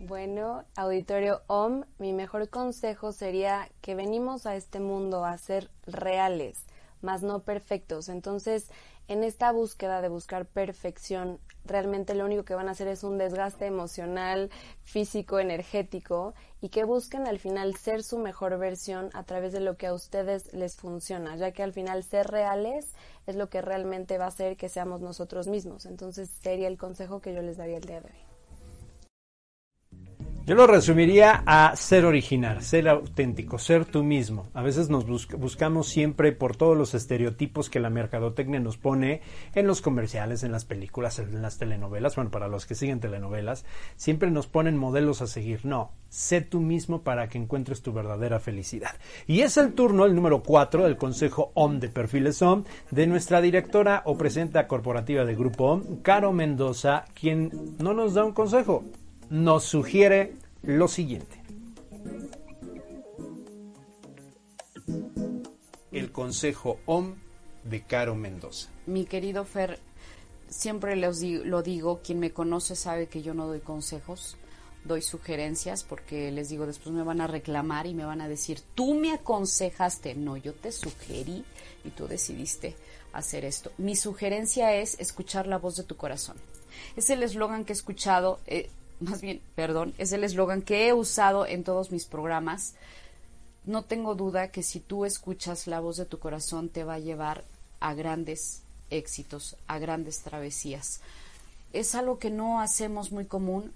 Bueno, 0.00 0.64
auditorio 0.74 1.42
OM, 1.48 1.84
mi 1.98 2.14
mejor 2.14 2.48
consejo 2.48 3.12
sería 3.12 3.68
que 3.82 3.94
venimos 3.94 4.46
a 4.46 4.56
este 4.56 4.80
mundo 4.80 5.24
a 5.24 5.36
ser 5.36 5.70
reales, 5.86 6.64
más 7.02 7.22
no 7.22 7.40
perfectos. 7.40 8.08
Entonces, 8.08 8.70
en 9.08 9.24
esta 9.24 9.50
búsqueda 9.52 10.00
de 10.02 10.08
buscar 10.08 10.46
perfección, 10.46 11.40
realmente 11.64 12.14
lo 12.14 12.24
único 12.24 12.44
que 12.44 12.54
van 12.54 12.68
a 12.68 12.72
hacer 12.72 12.88
es 12.88 13.02
un 13.02 13.18
desgaste 13.18 13.66
emocional, 13.66 14.50
físico, 14.82 15.38
energético 15.38 16.34
y 16.60 16.68
que 16.68 16.84
busquen 16.84 17.26
al 17.26 17.38
final 17.38 17.74
ser 17.76 18.02
su 18.02 18.18
mejor 18.18 18.58
versión 18.58 19.10
a 19.14 19.24
través 19.24 19.52
de 19.52 19.60
lo 19.60 19.76
que 19.76 19.86
a 19.86 19.94
ustedes 19.94 20.52
les 20.52 20.76
funciona, 20.76 21.36
ya 21.36 21.52
que 21.52 21.62
al 21.62 21.72
final 21.72 22.04
ser 22.04 22.26
reales 22.26 22.92
es 23.26 23.36
lo 23.36 23.48
que 23.48 23.62
realmente 23.62 24.18
va 24.18 24.26
a 24.26 24.28
hacer 24.28 24.56
que 24.56 24.68
seamos 24.68 25.00
nosotros 25.00 25.46
mismos. 25.46 25.86
Entonces 25.86 26.30
sería 26.42 26.68
el 26.68 26.78
consejo 26.78 27.20
que 27.20 27.34
yo 27.34 27.42
les 27.42 27.56
daría 27.56 27.78
el 27.78 27.84
día 27.84 28.00
de 28.00 28.08
hoy. 28.08 28.27
Yo 30.48 30.54
lo 30.54 30.66
resumiría 30.66 31.42
a 31.44 31.76
ser 31.76 32.06
original, 32.06 32.62
ser 32.62 32.88
auténtico, 32.88 33.58
ser 33.58 33.84
tú 33.84 34.02
mismo. 34.02 34.46
A 34.54 34.62
veces 34.62 34.88
nos 34.88 35.04
buscamos 35.04 35.88
siempre 35.88 36.32
por 36.32 36.56
todos 36.56 36.74
los 36.74 36.94
estereotipos 36.94 37.68
que 37.68 37.80
la 37.80 37.90
mercadotecnia 37.90 38.58
nos 38.58 38.78
pone 38.78 39.20
en 39.54 39.66
los 39.66 39.82
comerciales, 39.82 40.44
en 40.44 40.52
las 40.52 40.64
películas, 40.64 41.18
en 41.18 41.42
las 41.42 41.58
telenovelas. 41.58 42.16
Bueno, 42.16 42.30
para 42.30 42.48
los 42.48 42.64
que 42.64 42.74
siguen 42.74 42.98
telenovelas, 42.98 43.66
siempre 43.96 44.30
nos 44.30 44.46
ponen 44.46 44.78
modelos 44.78 45.20
a 45.20 45.26
seguir. 45.26 45.66
No, 45.66 45.92
sé 46.08 46.40
tú 46.40 46.60
mismo 46.60 47.02
para 47.02 47.28
que 47.28 47.36
encuentres 47.36 47.82
tu 47.82 47.92
verdadera 47.92 48.40
felicidad. 48.40 48.92
Y 49.26 49.40
es 49.40 49.58
el 49.58 49.74
turno, 49.74 50.06
el 50.06 50.14
número 50.14 50.42
4 50.42 50.84
del 50.84 50.96
Consejo 50.96 51.52
OM 51.56 51.78
de 51.78 51.90
Perfiles 51.90 52.40
OM, 52.40 52.64
de 52.90 53.06
nuestra 53.06 53.42
directora 53.42 54.00
o 54.06 54.16
presidenta 54.16 54.66
corporativa 54.66 55.26
de 55.26 55.34
Grupo 55.34 55.72
OM, 55.72 55.96
Caro 56.00 56.32
Mendoza, 56.32 57.04
quien 57.12 57.76
no 57.78 57.92
nos 57.92 58.14
da 58.14 58.24
un 58.24 58.32
consejo, 58.32 58.84
nos 59.30 59.64
sugiere 59.64 60.34
lo 60.62 60.88
siguiente. 60.88 61.42
El 65.92 66.12
consejo 66.12 66.78
OM 66.86 67.14
de 67.64 67.82
Caro 67.82 68.14
Mendoza. 68.14 68.68
Mi 68.86 69.04
querido 69.04 69.44
Fer, 69.44 69.78
siempre 70.48 70.96
les 70.96 71.22
lo 71.22 71.62
digo, 71.62 72.00
quien 72.02 72.20
me 72.20 72.32
conoce 72.32 72.76
sabe 72.76 73.08
que 73.08 73.22
yo 73.22 73.34
no 73.34 73.46
doy 73.46 73.60
consejos, 73.60 74.36
doy 74.84 75.02
sugerencias 75.02 75.84
porque 75.84 76.30
les 76.30 76.48
digo, 76.48 76.66
después 76.66 76.94
me 76.94 77.02
van 77.02 77.20
a 77.20 77.26
reclamar 77.26 77.86
y 77.86 77.94
me 77.94 78.04
van 78.04 78.20
a 78.20 78.28
decir, 78.28 78.60
tú 78.74 78.94
me 78.94 79.12
aconsejaste, 79.12 80.14
no, 80.14 80.36
yo 80.36 80.54
te 80.54 80.72
sugerí 80.72 81.44
y 81.84 81.90
tú 81.90 82.06
decidiste 82.06 82.76
hacer 83.12 83.44
esto. 83.44 83.72
Mi 83.78 83.96
sugerencia 83.96 84.74
es 84.74 84.98
escuchar 85.00 85.46
la 85.46 85.58
voz 85.58 85.76
de 85.76 85.84
tu 85.84 85.96
corazón. 85.96 86.36
Es 86.96 87.10
el 87.10 87.22
eslogan 87.22 87.64
que 87.64 87.72
he 87.72 87.76
escuchado, 87.76 88.40
eh, 88.46 88.70
más 89.00 89.20
bien, 89.20 89.40
perdón, 89.54 89.94
es 89.98 90.12
el 90.12 90.24
eslogan 90.24 90.62
que 90.62 90.88
he 90.88 90.92
usado 90.92 91.46
en 91.46 91.64
todos 91.64 91.90
mis 91.90 92.06
programas. 92.06 92.74
No 93.64 93.84
tengo 93.84 94.14
duda 94.14 94.50
que 94.50 94.62
si 94.62 94.80
tú 94.80 95.04
escuchas 95.04 95.66
la 95.66 95.80
voz 95.80 95.96
de 95.96 96.06
tu 96.06 96.18
corazón 96.18 96.68
te 96.68 96.84
va 96.84 96.94
a 96.94 96.98
llevar 96.98 97.44
a 97.80 97.94
grandes 97.94 98.62
éxitos, 98.90 99.56
a 99.66 99.78
grandes 99.78 100.20
travesías. 100.20 101.00
Es 101.72 101.94
algo 101.94 102.18
que 102.18 102.30
no 102.30 102.60
hacemos 102.60 103.12
muy 103.12 103.26
común 103.26 103.72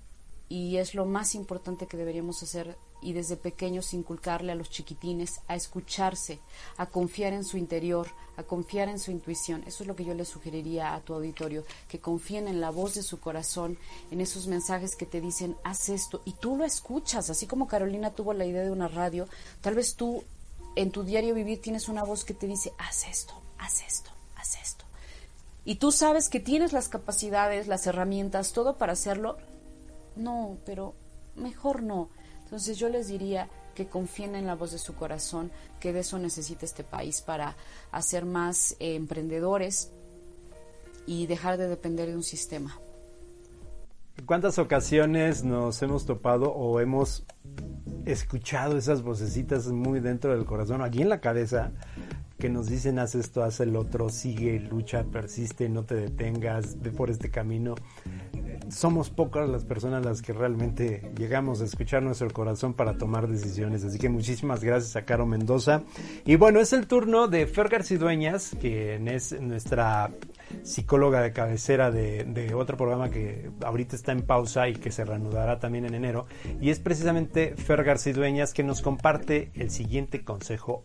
y 0.49 0.79
es 0.79 0.95
lo 0.95 1.05
más 1.05 1.35
importante 1.35 1.87
que 1.87 1.97
deberíamos 1.97 2.43
hacer 2.43 2.77
y 3.03 3.13
desde 3.13 3.37
pequeños 3.37 3.93
inculcarle 3.93 4.53
a 4.53 4.55
los 4.55 4.71
chiquitines 4.71 5.41
a 5.49 5.57
escucharse, 5.57 6.39
a 6.77 6.87
confiar 6.87 7.33
en 7.33 7.45
su 7.45 7.57
interior, 7.57 8.09
a 8.37 8.45
confiar 8.45 8.89
en 8.89 8.99
su 8.99 9.11
intuición. 9.11 9.65
Eso 9.67 9.83
es 9.83 9.89
lo 9.89 9.97
que 9.97 10.05
yo 10.05 10.15
le 10.15 10.25
sugeriría 10.25 10.95
a 10.95 11.01
tu 11.01 11.15
auditorio, 11.15 11.65
que 11.89 12.01
confíen 12.01 12.49
en 12.49 12.61
la 12.61 12.71
voz 12.71 12.95
de 12.95 13.03
su 13.03 13.21
corazón, 13.21 13.77
en 14.11 14.21
esos 14.21 14.47
mensajes 14.47 14.97
que 14.97 15.07
te 15.07 15.21
dicen, 15.21 15.57
haz 15.65 15.89
esto, 15.89 16.23
y 16.25 16.33
tú 16.33 16.57
lo 16.57 16.65
escuchas, 16.65 17.29
así 17.29 17.47
como 17.47 17.67
Carolina 17.67 18.11
tuvo 18.11 18.33
la 18.33 18.47
idea 18.47 18.63
de 18.63 18.71
una 18.71 18.89
radio, 18.89 19.29
tal 19.61 19.75
vez 19.75 19.97
tú 19.97 20.25
en 20.77 20.91
tu 20.91 21.03
diario 21.03 21.35
vivir 21.35 21.61
tienes 21.61 21.89
una 21.89 22.05
voz 22.05 22.25
que 22.25 22.35
te 22.35 22.47
dice, 22.47 22.73
haz 22.79 23.07
esto, 23.09 23.35
haz 23.59 23.83
esto, 23.83 24.11
haz 24.37 24.57
esto. 24.63 24.85
Y 25.65 25.77
tú 25.77 25.93
sabes 25.93 26.29
que 26.29 26.41
tienes 26.41 26.73
las 26.73 26.89
capacidades, 26.89 27.69
las 27.69 27.87
herramientas, 27.87 28.53
todo 28.53 28.79
para 28.79 28.95
hacerlo. 28.95 29.37
No, 30.17 30.59
pero 30.65 30.95
mejor 31.37 31.83
no 31.83 32.09
entonces 32.53 32.77
yo 32.77 32.91
les 32.91 33.09
diría 33.09 33.49
que 33.75 33.87
confíen 33.87 34.35
en 34.35 34.47
la 34.47 34.55
voz 34.55 34.73
de 34.73 34.79
su 34.79 34.95
corazón, 34.95 35.51
que 35.81 35.95
de 35.95 36.01
eso 36.01 36.19
necesita 36.19 36.67
este 36.67 36.85
país 36.85 37.23
para 37.23 37.57
hacer 37.91 38.27
más 38.27 38.73
eh, 38.73 38.95
emprendedores 38.95 39.91
y 41.07 41.27
dejar 41.27 41.57
de 41.57 41.67
depender 41.67 42.11
de 42.11 42.17
un 42.17 42.23
sistema. 42.23 42.79
¿Cuántas 44.27 44.59
ocasiones 44.59 45.45
nos 45.45 45.81
hemos 45.81 46.05
topado 46.05 46.53
o 46.53 46.79
hemos 46.79 47.25
escuchado 48.05 48.77
esas 48.77 49.01
vocecitas 49.01 49.69
muy 49.69 50.01
dentro 50.01 50.37
del 50.37 50.45
corazón, 50.45 50.83
aquí 50.83 51.01
en 51.01 51.09
la 51.09 51.23
cabeza, 51.23 51.73
que 52.43 52.49
nos 52.49 52.67
dicen 52.67 52.99
haz 52.99 53.15
esto, 53.15 53.45
haz 53.45 53.61
el 53.61 53.77
otro, 53.77 54.09
sigue, 54.09 54.59
lucha, 54.59 55.05
persiste, 55.05 55.69
no 55.69 55.85
te 55.85 55.95
detengas, 55.95 56.83
ve 56.83 56.91
por 56.91 57.09
este 57.09 57.31
camino? 57.31 57.77
somos 58.69 59.11
pocas 59.11 59.49
las 59.49 59.65
personas 59.65 60.05
las 60.05 60.23
que 60.23 60.33
realmente 60.33 61.13
llegamos 61.17 61.61
a 61.61 61.65
escuchar 61.65 62.03
nuestro 62.03 62.31
corazón 62.31 62.75
para 62.75 62.97
tomar 62.97 63.29
decisiones. 63.29 63.85
Así 63.85 63.99
que 63.99 64.09
muchísimas 64.09 64.63
gracias 64.65 64.97
a 64.97 65.05
Caro 65.05 65.27
Mendoza. 65.27 65.83
Y 66.25 66.37
bueno, 66.37 66.61
es 66.61 66.73
el 66.73 66.87
turno 66.87 67.29
de 67.29 67.47
Fer 67.47 67.69
Garcidueñas, 67.69 68.57
quien 68.61 69.09
es 69.09 69.39
nuestra 69.41 70.11
psicóloga 70.63 71.21
de 71.23 71.33
cabecera 71.33 71.91
de, 71.91 72.53
otro 72.55 72.77
programa 72.77 73.11
que 73.11 73.51
ahorita 73.65 73.97
está 73.97 74.13
en 74.13 74.23
pausa 74.23 74.69
y 74.69 74.75
que 74.75 74.91
se 74.91 75.05
reanudará 75.05 75.59
también 75.59 75.85
en 75.85 75.95
enero. 75.95 76.27
Y 76.61 76.71
es 76.71 76.81
precisamente 76.81 77.55
Fer 77.57 77.85
Garcidueñas 77.85 78.53
que 78.53 78.63
nos 78.63 78.83
comparte 78.83 79.51
el 79.55 79.71
siguiente 79.71 80.25
consejo. 80.25 80.83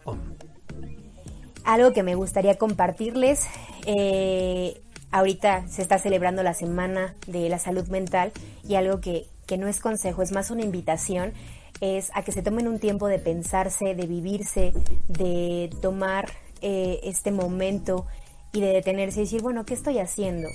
Algo 1.68 1.92
que 1.92 2.02
me 2.02 2.16
gustaría 2.16 2.58
compartirles. 2.58 3.46
Eh, 3.86 4.80
ahorita 5.12 5.68
se 5.68 5.82
está 5.82 6.00
celebrando 6.00 6.42
la 6.42 6.54
Semana 6.54 7.14
de 7.28 7.50
la 7.50 7.60
Salud 7.60 7.86
Mental 7.90 8.32
y 8.66 8.76
algo 8.76 9.02
que, 9.02 9.28
no 9.58 9.68
es 9.68 9.82
consejo, 9.82 10.22
es 10.22 10.32
más 10.32 10.50
una 10.50 10.62
invitación, 10.62 11.34
es 11.82 12.10
a 12.14 12.22
que 12.22 12.32
se 12.32 12.42
tomen 12.42 12.70
un 12.70 12.80
tiempo 12.80 13.08
de 13.08 13.20
pensarse, 13.20 13.96
de 13.96 14.08
vivirse, 14.08 14.72
de 15.10 15.70
tomar 15.82 16.30
eh, 16.62 17.02
este 17.04 17.32
momento 17.32 18.06
y 18.58 18.62
de 18.62 18.74
detenerse 18.74 19.20
y 19.20 19.24
decir, 19.24 19.44
bueno, 19.44 19.66
¿qué 19.66 19.76
estoy 19.76 20.00
haciendo? 20.00 20.50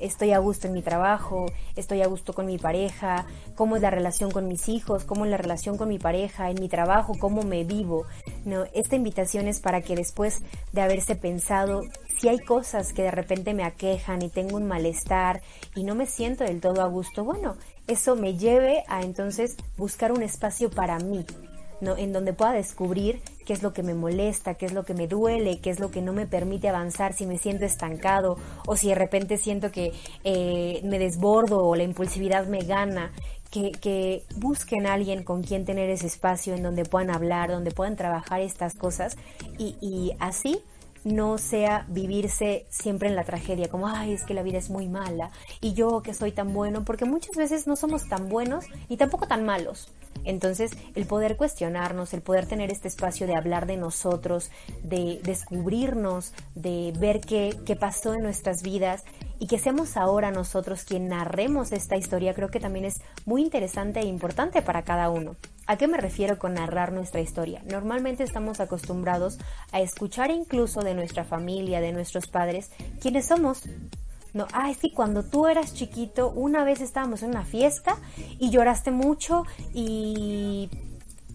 ¿Estoy 0.00 0.32
a 0.32 0.38
gusto 0.38 0.66
en 0.66 0.72
mi 0.72 0.82
trabajo? 0.82 1.46
¿Estoy 1.76 2.02
a 2.02 2.08
gusto 2.08 2.32
con 2.32 2.46
mi 2.46 2.58
pareja? 2.58 3.26
¿Cómo 3.54 3.76
es 3.76 3.82
la 3.82 3.90
relación 3.90 4.32
con 4.32 4.48
mis 4.48 4.68
hijos? 4.68 5.04
¿Cómo 5.04 5.24
es 5.24 5.30
la 5.30 5.36
relación 5.36 5.76
con 5.76 5.88
mi 5.88 6.00
pareja? 6.00 6.50
¿En 6.50 6.60
mi 6.60 6.68
trabajo? 6.68 7.12
¿Cómo 7.16 7.42
me 7.42 7.62
vivo? 7.62 8.06
No, 8.44 8.64
esta 8.74 8.96
invitación 8.96 9.46
es 9.46 9.60
para 9.60 9.82
que 9.82 9.94
después 9.94 10.40
de 10.72 10.80
haberse 10.80 11.14
pensado, 11.14 11.82
si 12.18 12.28
hay 12.28 12.40
cosas 12.40 12.92
que 12.92 13.02
de 13.02 13.12
repente 13.12 13.54
me 13.54 13.62
aquejan 13.62 14.22
y 14.22 14.30
tengo 14.30 14.56
un 14.56 14.66
malestar 14.66 15.40
y 15.76 15.84
no 15.84 15.94
me 15.94 16.06
siento 16.06 16.42
del 16.42 16.60
todo 16.60 16.82
a 16.82 16.88
gusto, 16.88 17.22
bueno, 17.22 17.56
eso 17.86 18.16
me 18.16 18.36
lleve 18.36 18.82
a 18.88 19.02
entonces 19.02 19.56
buscar 19.76 20.10
un 20.10 20.22
espacio 20.22 20.70
para 20.70 20.98
mí, 20.98 21.24
en 21.80 22.12
donde 22.12 22.32
pueda 22.32 22.52
descubrir 22.52 23.20
qué 23.44 23.52
es 23.52 23.62
lo 23.62 23.72
que 23.72 23.82
me 23.82 23.94
molesta, 23.94 24.54
qué 24.54 24.66
es 24.66 24.72
lo 24.72 24.84
que 24.84 24.94
me 24.94 25.06
duele, 25.06 25.58
qué 25.60 25.70
es 25.70 25.80
lo 25.80 25.90
que 25.90 26.02
no 26.02 26.12
me 26.12 26.26
permite 26.26 26.68
avanzar, 26.68 27.12
si 27.12 27.26
me 27.26 27.38
siento 27.38 27.64
estancado 27.64 28.36
o 28.66 28.76
si 28.76 28.88
de 28.88 28.94
repente 28.94 29.36
siento 29.36 29.70
que 29.70 29.92
eh, 30.24 30.80
me 30.84 30.98
desbordo 30.98 31.64
o 31.64 31.76
la 31.76 31.82
impulsividad 31.82 32.46
me 32.46 32.60
gana. 32.60 33.12
Que, 33.50 34.24
busquen 34.34 34.84
a 34.84 34.94
alguien 34.94 35.22
con 35.22 35.44
quien 35.44 35.64
tener 35.64 35.88
ese 35.88 36.08
espacio 36.08 36.56
en 36.56 36.64
donde 36.64 36.84
puedan 36.84 37.10
hablar, 37.10 37.50
donde 37.50 37.70
puedan 37.70 37.94
trabajar 37.94 38.40
estas 38.40 38.74
cosas 38.74 39.16
y 39.60 40.10
así 40.18 40.60
no 41.04 41.38
sea 41.38 41.84
vivirse 41.88 42.66
siempre 42.70 43.08
en 43.08 43.16
la 43.16 43.24
tragedia, 43.24 43.68
como, 43.68 43.86
ay, 43.86 44.12
es 44.14 44.24
que 44.24 44.34
la 44.34 44.42
vida 44.42 44.58
es 44.58 44.70
muy 44.70 44.88
mala 44.88 45.30
y 45.60 45.74
yo 45.74 46.02
que 46.02 46.14
soy 46.14 46.32
tan 46.32 46.52
bueno, 46.52 46.84
porque 46.84 47.04
muchas 47.04 47.36
veces 47.36 47.66
no 47.66 47.76
somos 47.76 48.08
tan 48.08 48.28
buenos 48.28 48.64
y 48.88 48.96
tampoco 48.96 49.26
tan 49.26 49.44
malos. 49.44 49.92
Entonces, 50.24 50.72
el 50.94 51.06
poder 51.06 51.36
cuestionarnos, 51.36 52.14
el 52.14 52.22
poder 52.22 52.46
tener 52.46 52.70
este 52.70 52.88
espacio 52.88 53.26
de 53.26 53.36
hablar 53.36 53.66
de 53.66 53.76
nosotros, 53.76 54.50
de 54.82 55.20
descubrirnos, 55.22 56.32
de 56.54 56.92
ver 56.98 57.20
qué, 57.20 57.58
qué 57.66 57.76
pasó 57.76 58.14
en 58.14 58.22
nuestras 58.22 58.62
vidas 58.62 59.04
y 59.38 59.46
que 59.46 59.58
seamos 59.58 59.96
ahora 59.96 60.30
nosotros 60.30 60.84
quien 60.84 61.08
narremos 61.08 61.72
esta 61.72 61.96
historia, 61.96 62.34
creo 62.34 62.48
que 62.48 62.60
también 62.60 62.86
es 62.86 63.02
muy 63.26 63.42
interesante 63.42 64.00
e 64.00 64.04
importante 64.04 64.62
para 64.62 64.82
cada 64.82 65.10
uno. 65.10 65.36
¿A 65.66 65.76
qué 65.76 65.88
me 65.88 65.96
refiero 65.96 66.38
con 66.38 66.54
narrar 66.54 66.92
nuestra 66.92 67.20
historia? 67.20 67.62
Normalmente 67.64 68.22
estamos 68.22 68.60
acostumbrados 68.60 69.38
a 69.72 69.80
escuchar 69.80 70.30
incluso 70.30 70.82
de 70.82 70.94
nuestra 70.94 71.24
familia, 71.24 71.80
de 71.80 71.92
nuestros 71.92 72.26
padres, 72.26 72.70
quiénes 73.00 73.26
somos. 73.26 73.62
No, 74.34 74.46
ay, 74.52 74.74
sí, 74.74 74.90
cuando 74.90 75.22
tú 75.22 75.46
eras 75.46 75.74
chiquito, 75.74 76.30
una 76.30 76.64
vez 76.64 76.80
estábamos 76.80 77.22
en 77.22 77.30
una 77.30 77.44
fiesta 77.44 77.96
y 78.38 78.50
lloraste 78.50 78.90
mucho 78.90 79.44
y 79.72 80.68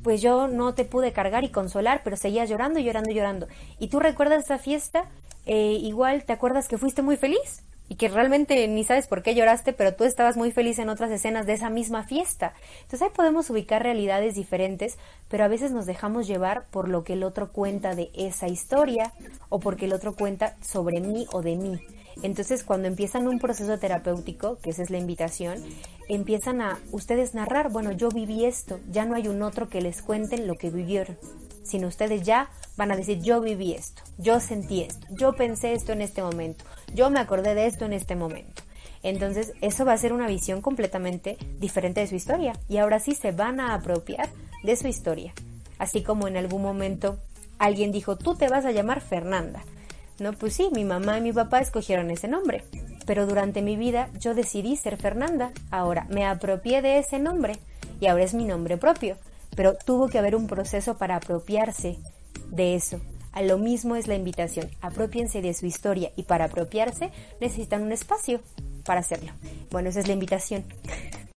pues 0.04 0.22
yo 0.22 0.48
no 0.48 0.76
te 0.76 0.86
pude 0.86 1.12
cargar 1.12 1.44
y 1.44 1.50
consolar, 1.50 2.02
pero 2.04 2.16
seguías 2.16 2.50
llorando, 2.50 2.80
llorando, 2.80 3.12
llorando. 3.12 3.48
¿Y 3.80 3.88
tú 3.88 4.00
recuerdas 4.00 4.44
esa 4.44 4.60
fiesta? 4.60 5.06
Eh, 5.46 5.78
igual 5.82 6.26
te 6.26 6.34
acuerdas 6.34 6.68
que 6.68 6.78
fuiste 6.78 7.02
muy 7.02 7.18
feliz 7.18 7.64
y 7.90 7.96
que 7.96 8.08
realmente 8.08 8.66
ni 8.68 8.84
sabes 8.84 9.08
por 9.08 9.24
qué 9.24 9.36
lloraste, 9.36 9.74
pero 9.74 9.96
tú 9.96 10.06
estabas 10.06 10.38
muy 10.38 10.52
feliz 10.52 10.80
en 10.80 10.90
otras 10.90 11.12
escenas 11.12 11.48
de 11.48 11.54
esa 11.54 11.70
misma 11.70 12.04
fiesta. 12.04 12.54
Entonces 12.84 13.02
ahí 13.02 13.10
podemos 13.14 13.50
ubicar 13.50 13.84
realidades 13.84 14.36
diferentes, 14.36 14.98
pero 15.28 15.44
a 15.44 15.48
veces 15.48 15.72
nos 15.72 15.88
dejamos 15.88 16.28
llevar 16.28 16.68
por 16.70 16.88
lo 16.88 17.04
que 17.04 17.14
el 17.14 17.24
otro 17.24 17.52
cuenta 17.52 17.96
de 17.96 18.12
esa 18.14 18.48
historia 18.48 19.12
o 19.50 19.60
porque 19.60 19.86
el 19.86 19.94
otro 19.94 20.16
cuenta 20.16 20.56
sobre 20.62 21.02
mí 21.02 21.26
o 21.34 21.42
de 21.42 21.56
mí. 21.56 21.80
Entonces, 22.22 22.64
cuando 22.64 22.88
empiezan 22.88 23.28
un 23.28 23.40
proceso 23.40 23.80
terapéutico, 23.80 24.58
que 24.58 24.72
esa 24.72 24.84
es 24.84 24.90
la 24.90 24.98
invitación, 24.98 25.64
empiezan 26.10 26.62
a 26.62 26.78
ustedes 26.92 27.34
narrar, 27.34 27.72
bueno, 27.72 27.94
yo 27.94 28.10
viví 28.10 28.46
esto, 28.46 28.80
ya 28.92 29.06
no 29.06 29.16
hay 29.16 29.30
un 29.30 29.42
otro 29.42 29.70
que 29.70 29.82
les 29.82 30.02
cuenten 30.02 30.46
lo 30.46 30.56
que 30.56 30.70
vivieron, 30.70 31.18
sino 31.64 31.88
ustedes 31.88 32.24
ya 32.24 32.50
van 32.78 32.92
a 32.92 32.96
decir, 32.96 33.22
yo 33.22 33.42
viví 33.42 33.74
esto, 33.74 34.02
yo 34.18 34.40
sentí 34.40 34.82
esto, 34.82 35.08
yo 35.10 35.34
pensé 35.34 35.74
esto 35.74 35.92
en 35.92 36.02
este 36.02 36.22
momento, 36.22 36.66
yo 36.94 37.10
me 37.10 37.20
acordé 37.20 37.56
de 37.56 37.68
esto 37.68 37.86
en 37.86 37.94
este 37.94 38.16
momento. 38.16 38.64
Entonces, 39.02 39.54
eso 39.62 39.86
va 39.86 39.94
a 39.94 39.98
ser 39.98 40.14
una 40.14 40.28
visión 40.28 40.62
completamente 40.62 41.38
diferente 41.60 42.02
de 42.02 42.08
su 42.08 42.16
historia. 42.16 42.54
Y 42.68 42.78
ahora 42.78 43.00
sí 43.00 43.16
se 43.16 43.32
van 43.32 43.60
a 43.60 43.74
apropiar 43.74 44.30
de 44.64 44.76
su 44.76 44.88
historia. 44.88 45.34
Así 45.78 46.04
como 46.04 46.28
en 46.28 46.36
algún 46.36 46.62
momento 46.62 47.18
alguien 47.58 47.92
dijo, 47.92 48.18
tú 48.18 48.36
te 48.36 48.50
vas 48.50 48.66
a 48.66 48.72
llamar 48.72 49.02
Fernanda. 49.02 49.64
No, 50.20 50.34
pues 50.34 50.54
sí, 50.54 50.70
mi 50.74 50.84
mamá 50.84 51.18
y 51.18 51.22
mi 51.22 51.32
papá 51.32 51.62
escogieron 51.62 52.12
ese 52.12 52.28
nombre. 52.28 52.66
Pero 53.06 53.26
durante 53.26 53.62
mi 53.62 53.78
vida 53.78 54.10
yo 54.20 54.36
decidí 54.36 54.76
ser 54.76 54.98
Fernanda. 54.98 55.52
Ahora 55.72 56.06
me 56.10 56.26
apropié 56.26 56.82
de 56.82 57.00
ese 57.00 57.20
nombre 57.20 57.58
y 58.02 58.08
ahora 58.08 58.26
es 58.26 58.34
mi 58.34 58.44
nombre 58.44 58.78
propio. 58.78 59.16
Pero 59.56 59.76
tuvo 59.76 60.08
que 60.08 60.20
haber 60.20 60.36
un 60.36 60.48
proceso 60.48 60.98
para 60.98 61.16
apropiarse 61.16 61.98
de 62.50 62.76
eso. 62.76 63.00
A 63.32 63.42
lo 63.42 63.58
mismo 63.58 63.96
es 63.96 64.08
la 64.08 64.16
invitación. 64.16 64.70
Apropiense 64.82 65.42
de 65.42 65.54
su 65.54 65.66
historia 65.66 66.12
y 66.16 66.24
para 66.24 66.46
apropiarse 66.46 67.12
necesitan 67.40 67.84
un 67.84 67.92
espacio 67.92 68.42
para 68.86 69.02
hacerlo. 69.02 69.32
Bueno, 69.72 69.90
esa 69.90 70.00
es 70.00 70.08
la 70.08 70.14
invitación. 70.14 70.66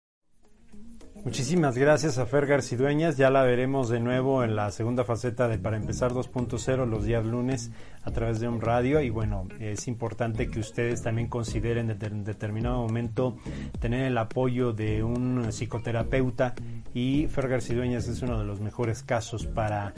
Muchísimas 1.25 1.79
gracias 1.79 2.19
a 2.19 2.27
Fer 2.27 2.47
Garcidueñas. 2.47 3.17
Ya 3.17 3.31
la 3.31 3.45
veremos 3.45 3.89
de 3.89 4.01
nuevo 4.01 4.43
en 4.43 4.57
la 4.57 4.73
segunda 4.73 5.05
faceta 5.05 5.47
de 5.47 5.57
Para 5.57 5.77
Empezar 5.77 6.11
2.0 6.11 6.85
los 6.89 7.05
días 7.05 7.25
lunes 7.25 7.71
a 8.03 8.11
través 8.11 8.41
de 8.41 8.49
un 8.49 8.61
radio. 8.61 9.01
Y 9.01 9.11
bueno, 9.11 9.47
es 9.61 9.87
importante 9.87 10.51
que 10.51 10.59
ustedes 10.59 11.01
también 11.01 11.29
consideren 11.29 11.91
en 11.91 12.25
determinado 12.25 12.79
momento 12.79 13.37
tener 13.79 14.07
el 14.07 14.19
apoyo 14.19 14.73
de 14.73 15.05
un 15.05 15.53
psicoterapeuta. 15.53 16.57
Y 16.93 17.29
Fer 17.29 17.49
Garcidueñas 17.49 18.09
es 18.09 18.21
uno 18.23 18.41
de 18.41 18.45
los 18.45 18.61
mejores 18.61 19.05
casos 19.05 19.47
para 19.47 19.95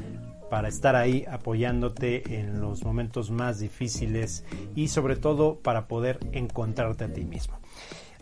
para 0.51 0.69
estar 0.69 0.95
ahí 0.95 1.25
apoyándote 1.29 2.39
en 2.39 2.61
los 2.61 2.85
momentos 2.85 3.31
más 3.31 3.59
difíciles 3.59 4.45
y 4.77 4.87
sobre 4.87 5.17
todo 5.17 5.57
para 5.57 5.89
poder 5.89 6.21
encontrarte 6.33 7.05
a 7.05 7.13
ti 7.13 7.25
mismo. 7.25 7.59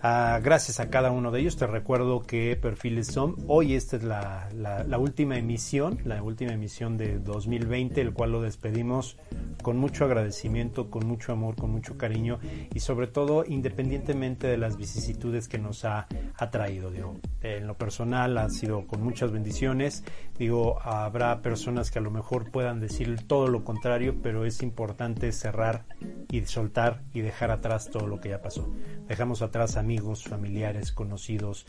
Ah, 0.05 0.41
gracias 0.43 0.81
a 0.81 0.91
cada 0.91 1.13
uno 1.13 1.31
de 1.31 1.39
ellos. 1.39 1.57
Te 1.57 1.69
recuerdo 1.69 2.23
que 2.23 2.57
Perfiles 2.57 3.07
son. 3.07 3.37
Hoy 3.47 3.75
esta 3.75 3.95
es 3.95 4.03
la, 4.03 4.49
la, 4.53 4.99
última 4.99 5.39
emisión, 5.39 6.01
la 6.05 6.21
última 6.25 6.55
emisión 6.55 6.99
de 6.99 7.21
2020, 7.21 8.01
el 8.01 8.13
cual 8.13 8.33
lo 8.33 8.43
despedimos 8.43 9.17
con 9.63 9.77
mucho 9.77 10.05
agradecimiento, 10.05 10.91
con 10.91 11.07
mucho 11.07 11.33
amor, 11.33 11.55
con 11.55 11.71
mucho 11.71 11.97
cariño 11.97 12.41
y 12.75 12.81
sobre 12.81 13.07
todo 13.07 13.45
independientemente 13.47 14.49
de 14.49 14.57
las 14.57 14.77
vicisitudes 14.77 15.47
que 15.47 15.59
nos 15.59 15.85
ha, 15.85 16.09
ha 16.37 16.51
traído. 16.51 16.91
Digo, 16.91 17.21
en 17.41 17.69
lo 17.69 17.75
personal 17.75 18.37
ha 18.39 18.51
sido 18.51 18.89
con 18.89 19.05
muchas 19.05 19.31
bendiciones. 19.31 20.03
Digo, 20.37 20.83
habrá 20.83 21.43
personas 21.43 21.93
que 21.93 22.01
a 22.01 22.03
lo 22.03 22.11
mejor 22.11 22.51
puedan 22.51 22.81
decir 22.81 23.25
todo 23.29 23.47
lo 23.47 23.63
contrario, 23.63 24.17
pero 24.21 24.47
es 24.47 24.65
importante 24.65 25.31
cerrar 25.31 25.85
y 26.29 26.45
soltar 26.47 27.03
y 27.15 27.21
dejar 27.21 27.53
atrás 27.53 27.89
todo 27.89 28.09
lo 28.09 28.21
que 28.21 28.31
ya 28.31 28.43
pasó. 28.43 28.69
Dejamos 29.07 29.43
atrás 29.43 29.77
a 29.77 29.85
mí 29.85 29.92
amigos, 29.93 30.25
familiares, 30.25 30.91
conocidos, 30.91 31.67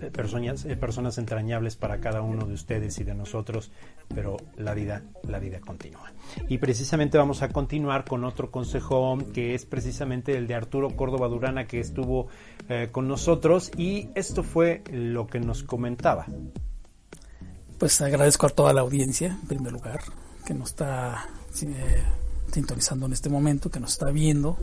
eh, 0.00 0.10
personas, 0.10 0.64
eh, 0.64 0.76
personas 0.76 1.18
entrañables 1.18 1.76
para 1.76 2.00
cada 2.00 2.20
uno 2.20 2.46
de 2.46 2.54
ustedes 2.54 2.98
y 2.98 3.04
de 3.04 3.14
nosotros, 3.14 3.70
pero 4.12 4.38
la 4.56 4.74
vida, 4.74 5.04
la 5.22 5.38
vida 5.38 5.60
continúa. 5.60 6.12
Y 6.48 6.58
precisamente 6.58 7.16
vamos 7.16 7.42
a 7.42 7.50
continuar 7.50 8.04
con 8.06 8.24
otro 8.24 8.50
consejo 8.50 9.18
que 9.32 9.54
es 9.54 9.66
precisamente 9.66 10.36
el 10.36 10.48
de 10.48 10.56
Arturo 10.56 10.96
Córdoba 10.96 11.28
Durana 11.28 11.68
que 11.68 11.78
estuvo 11.78 12.26
eh, 12.68 12.88
con 12.90 13.06
nosotros 13.06 13.70
y 13.76 14.08
esto 14.16 14.42
fue 14.42 14.82
lo 14.90 15.28
que 15.28 15.38
nos 15.38 15.62
comentaba. 15.62 16.26
Pues 17.78 18.00
agradezco 18.00 18.46
a 18.46 18.50
toda 18.50 18.72
la 18.72 18.80
audiencia, 18.80 19.38
en 19.42 19.46
primer 19.46 19.72
lugar, 19.72 20.00
que 20.44 20.54
nos 20.54 20.70
está 20.70 21.28
sintonizando 22.52 23.06
en 23.06 23.12
este 23.12 23.28
momento, 23.28 23.70
que 23.70 23.78
nos 23.78 23.92
está 23.92 24.10
viendo 24.10 24.58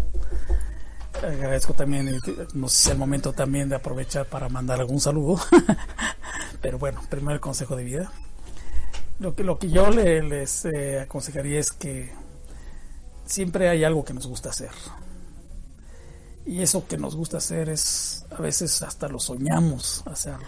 agradezco 1.23 1.73
también, 1.73 2.07
eh, 2.07 2.19
no 2.53 2.67
sé 2.67 2.77
si 2.77 2.89
es 2.89 2.93
el 2.93 2.97
momento 2.97 3.33
también 3.33 3.69
de 3.69 3.75
aprovechar 3.75 4.25
para 4.25 4.49
mandar 4.49 4.79
algún 4.79 4.99
saludo, 4.99 5.39
pero 6.61 6.79
bueno, 6.79 7.01
primer 7.09 7.39
consejo 7.39 7.75
de 7.75 7.83
vida. 7.83 8.11
Lo 9.19 9.35
que, 9.35 9.43
lo 9.43 9.59
que 9.59 9.69
yo 9.69 9.89
les 9.91 10.65
eh, 10.65 10.99
aconsejaría 11.01 11.59
es 11.59 11.71
que 11.71 12.11
siempre 13.25 13.69
hay 13.69 13.83
algo 13.83 14.03
que 14.03 14.13
nos 14.13 14.27
gusta 14.27 14.49
hacer. 14.49 14.71
Y 16.45 16.61
eso 16.61 16.87
que 16.87 16.97
nos 16.97 17.15
gusta 17.15 17.37
hacer 17.37 17.69
es, 17.69 18.25
a 18.31 18.41
veces 18.41 18.81
hasta 18.81 19.07
lo 19.07 19.19
soñamos 19.19 20.03
hacerlo. 20.07 20.47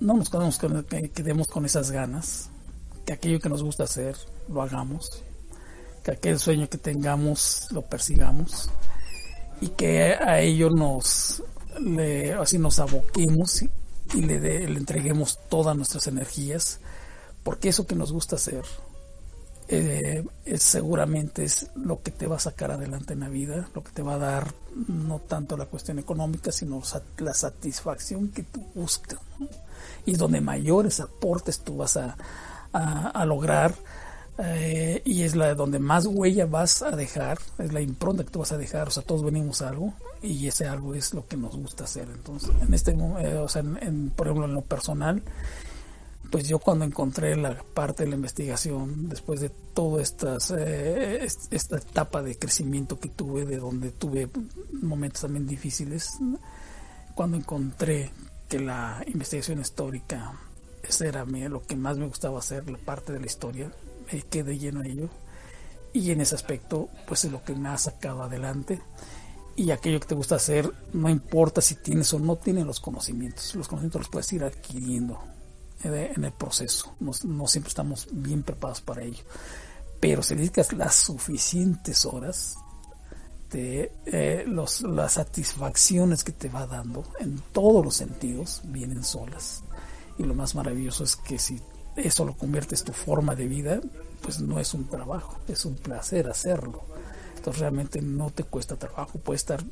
No 0.00 0.14
nos 0.14 0.28
con, 0.28 0.84
quedemos 0.84 1.46
con 1.46 1.64
esas 1.64 1.92
ganas, 1.92 2.50
que 3.06 3.12
aquello 3.12 3.38
que 3.38 3.48
nos 3.48 3.62
gusta 3.62 3.84
hacer 3.84 4.16
lo 4.48 4.62
hagamos 4.62 5.22
que 6.08 6.12
aquel 6.12 6.38
sueño 6.38 6.70
que 6.70 6.78
tengamos 6.78 7.68
lo 7.70 7.82
persigamos 7.82 8.70
y 9.60 9.68
que 9.68 10.14
a 10.14 10.40
ello 10.40 10.70
nos 10.70 11.42
le, 11.80 12.32
así 12.32 12.58
nos 12.58 12.78
aboquemos 12.78 13.62
y, 14.14 14.22
le, 14.22 14.40
le, 14.40 14.64
entreguemos 14.64 15.38
todas 15.50 15.76
nuestras 15.76 16.06
energías 16.06 16.80
porque 17.42 17.68
eso 17.68 17.86
que 17.86 17.94
nos 17.94 18.10
gusta 18.10 18.36
hacer 18.36 18.64
eh, 19.68 20.24
es, 20.46 20.62
seguramente 20.62 21.44
es 21.44 21.66
lo 21.76 22.00
que 22.00 22.10
te 22.10 22.26
va 22.26 22.36
a 22.36 22.40
sacar 22.40 22.70
adelante 22.70 23.12
en 23.12 23.20
la 23.20 23.28
vida 23.28 23.68
lo 23.74 23.84
que 23.84 23.92
te 23.92 24.00
va 24.00 24.14
a 24.14 24.18
dar 24.18 24.54
no 24.86 25.18
tanto 25.18 25.58
la 25.58 25.66
cuestión 25.66 25.98
económica 25.98 26.52
sino 26.52 26.80
la 27.18 27.34
satisfacción 27.34 28.28
que 28.28 28.44
tú 28.44 28.64
buscas 28.74 29.18
y 30.06 30.14
donde 30.14 30.40
mayores 30.40 31.00
aportes 31.00 31.60
tú 31.60 31.76
vas 31.76 31.98
a, 31.98 32.16
a, 32.72 33.08
a 33.08 33.26
lograr 33.26 33.74
eh, 34.38 35.02
y 35.04 35.22
es 35.22 35.34
la 35.34 35.54
donde 35.54 35.80
más 35.80 36.06
huella 36.06 36.46
vas 36.46 36.82
a 36.82 36.92
dejar, 36.92 37.38
es 37.58 37.72
la 37.72 37.80
impronta 37.80 38.24
que 38.24 38.30
tú 38.30 38.38
vas 38.38 38.52
a 38.52 38.58
dejar, 38.58 38.88
o 38.88 38.90
sea, 38.90 39.02
todos 39.02 39.24
venimos 39.24 39.62
a 39.62 39.68
algo 39.68 39.94
y 40.22 40.46
ese 40.46 40.66
algo 40.66 40.94
es 40.94 41.12
lo 41.12 41.26
que 41.26 41.36
nos 41.36 41.56
gusta 41.56 41.84
hacer. 41.84 42.08
Entonces, 42.08 42.50
en 42.60 42.72
este, 42.72 42.92
eh, 42.92 43.36
o 43.36 43.48
sea, 43.48 43.62
en, 43.62 44.10
por 44.10 44.28
ejemplo, 44.28 44.46
en 44.46 44.54
lo 44.54 44.62
personal, 44.62 45.22
pues 46.30 46.46
yo 46.46 46.60
cuando 46.60 46.84
encontré 46.84 47.34
la 47.36 47.56
parte 47.74 48.04
de 48.04 48.10
la 48.10 48.16
investigación, 48.16 49.08
después 49.08 49.40
de 49.40 49.48
toda 49.48 50.02
estas, 50.02 50.52
eh, 50.56 51.26
esta 51.50 51.78
etapa 51.78 52.22
de 52.22 52.38
crecimiento 52.38 53.00
que 53.00 53.08
tuve, 53.08 53.44
de 53.44 53.56
donde 53.56 53.90
tuve 53.90 54.28
momentos 54.82 55.22
también 55.22 55.46
difíciles, 55.46 56.18
cuando 57.14 57.36
encontré 57.36 58.12
que 58.48 58.60
la 58.60 59.02
investigación 59.06 59.60
histórica 59.60 60.32
era 61.00 61.24
lo 61.24 61.62
que 61.62 61.76
más 61.76 61.98
me 61.98 62.06
gustaba 62.06 62.38
hacer, 62.38 62.70
la 62.70 62.78
parte 62.78 63.12
de 63.12 63.20
la 63.20 63.26
historia, 63.26 63.70
me 64.12 64.22
quedé 64.22 64.58
lleno 64.58 64.82
de 64.82 64.90
ello. 64.90 65.08
Y 65.92 66.10
en 66.10 66.20
ese 66.20 66.34
aspecto, 66.34 66.88
pues 67.06 67.24
es 67.24 67.32
lo 67.32 67.42
que 67.42 67.54
me 67.54 67.68
ha 67.68 67.78
sacado 67.78 68.22
adelante. 68.22 68.80
Y 69.56 69.70
aquello 69.70 69.98
que 69.98 70.06
te 70.06 70.14
gusta 70.14 70.36
hacer, 70.36 70.72
no 70.92 71.08
importa 71.08 71.60
si 71.60 71.76
tienes 71.76 72.12
o 72.12 72.18
no 72.18 72.36
tienes 72.36 72.64
los 72.64 72.78
conocimientos. 72.78 73.54
Los 73.56 73.66
conocimientos 73.66 74.02
los 74.02 74.10
puedes 74.10 74.32
ir 74.32 74.44
adquiriendo 74.44 75.18
en 75.82 76.24
el 76.24 76.32
proceso. 76.32 76.94
No, 77.00 77.46
siempre 77.46 77.68
estamos 77.68 78.08
bien 78.12 78.42
preparados 78.42 78.80
para 78.80 79.02
ello. 79.02 79.24
Pero 80.00 80.22
si 80.22 80.34
dedicas 80.34 80.72
las 80.72 80.94
suficientes 80.94 82.04
horas, 82.04 82.56
te, 83.48 83.92
eh, 84.06 84.44
los, 84.46 84.82
las 84.82 85.14
satisfacciones 85.14 86.22
que 86.22 86.32
te 86.32 86.48
va 86.48 86.66
dando 86.66 87.04
en 87.18 87.40
todos 87.52 87.84
los 87.84 87.96
sentidos 87.96 88.60
vienen 88.64 89.02
solas. 89.02 89.62
Y 90.18 90.24
lo 90.24 90.34
más 90.34 90.54
maravilloso 90.54 91.04
es 91.04 91.16
que 91.16 91.38
si 91.38 91.60
eso 91.98 92.24
lo 92.24 92.36
conviertes 92.36 92.84
tu 92.84 92.92
forma 92.92 93.34
de 93.34 93.46
vida, 93.46 93.80
pues 94.22 94.40
no 94.40 94.58
es 94.60 94.74
un 94.74 94.86
trabajo, 94.86 95.38
es 95.48 95.64
un 95.64 95.74
placer 95.74 96.28
hacerlo. 96.28 96.82
Entonces 97.36 97.60
realmente 97.60 98.00
no 98.00 98.30
te 98.30 98.44
cuesta 98.44 98.76
trabajo, 98.76 99.18
puedes 99.18 99.42
estar 99.42 99.62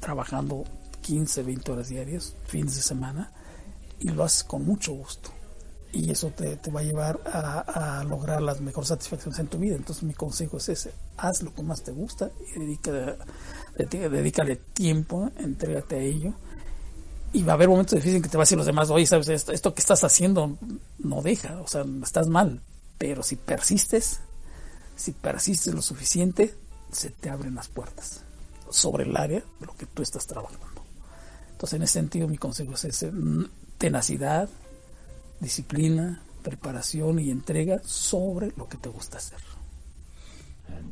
trabajando 0.00 0.64
15, 1.02 1.42
20 1.42 1.72
horas 1.72 1.88
diarias, 1.88 2.34
fines 2.46 2.76
de 2.76 2.82
semana, 2.82 3.32
y 4.00 4.08
lo 4.08 4.24
haces 4.24 4.44
con 4.44 4.64
mucho 4.64 4.92
gusto. 4.92 5.30
Y 5.92 6.10
eso 6.10 6.30
te, 6.30 6.58
va 6.70 6.80
a 6.80 6.82
llevar 6.82 7.20
a, 7.24 8.02
lograr 8.08 8.42
las 8.42 8.60
mejores 8.60 8.88
satisfacciones 8.88 9.38
en 9.38 9.46
tu 9.46 9.58
vida. 9.58 9.76
Entonces 9.76 10.02
mi 10.02 10.14
consejo 10.14 10.56
es 10.56 10.68
ese, 10.68 10.92
haz 11.16 11.42
lo 11.42 11.54
que 11.54 11.62
más 11.62 11.82
te 11.82 11.92
gusta 11.92 12.30
y 12.54 12.58
dedícale, 12.58 13.16
dedícale 13.76 14.56
tiempo, 14.56 15.30
entrégate 15.38 15.96
a 15.96 16.00
ello 16.00 16.34
y 17.34 17.42
va 17.42 17.52
a 17.52 17.56
haber 17.56 17.68
momentos 17.68 17.96
difíciles 17.96 18.16
en 18.16 18.22
que 18.22 18.28
te 18.28 18.36
vas 18.36 18.44
a 18.44 18.46
decir 18.46 18.58
los 18.58 18.66
demás, 18.66 18.88
oye, 18.90 19.04
sabes, 19.06 19.28
esto, 19.28 19.50
esto 19.50 19.74
que 19.74 19.80
estás 19.80 20.04
haciendo 20.04 20.56
no 21.00 21.20
deja, 21.20 21.60
o 21.60 21.66
sea, 21.66 21.84
estás 22.02 22.28
mal. 22.28 22.60
Pero 22.96 23.24
si 23.24 23.34
persistes, 23.34 24.20
si 24.94 25.10
persistes 25.10 25.74
lo 25.74 25.82
suficiente, 25.82 26.54
se 26.92 27.10
te 27.10 27.28
abren 27.28 27.56
las 27.56 27.66
puertas 27.66 28.22
sobre 28.70 29.02
el 29.02 29.16
área 29.16 29.42
de 29.58 29.66
lo 29.66 29.74
que 29.76 29.86
tú 29.86 30.02
estás 30.02 30.28
trabajando. 30.28 30.64
Entonces, 31.50 31.76
en 31.76 31.82
ese 31.82 31.92
sentido, 31.94 32.28
mi 32.28 32.38
consejo 32.38 32.74
es 32.74 32.84
ese, 32.84 33.10
tenacidad, 33.78 34.48
disciplina, 35.40 36.22
preparación 36.44 37.18
y 37.18 37.30
entrega 37.30 37.80
sobre 37.84 38.52
lo 38.56 38.68
que 38.68 38.76
te 38.76 38.88
gusta 38.88 39.18
hacer. 39.18 39.38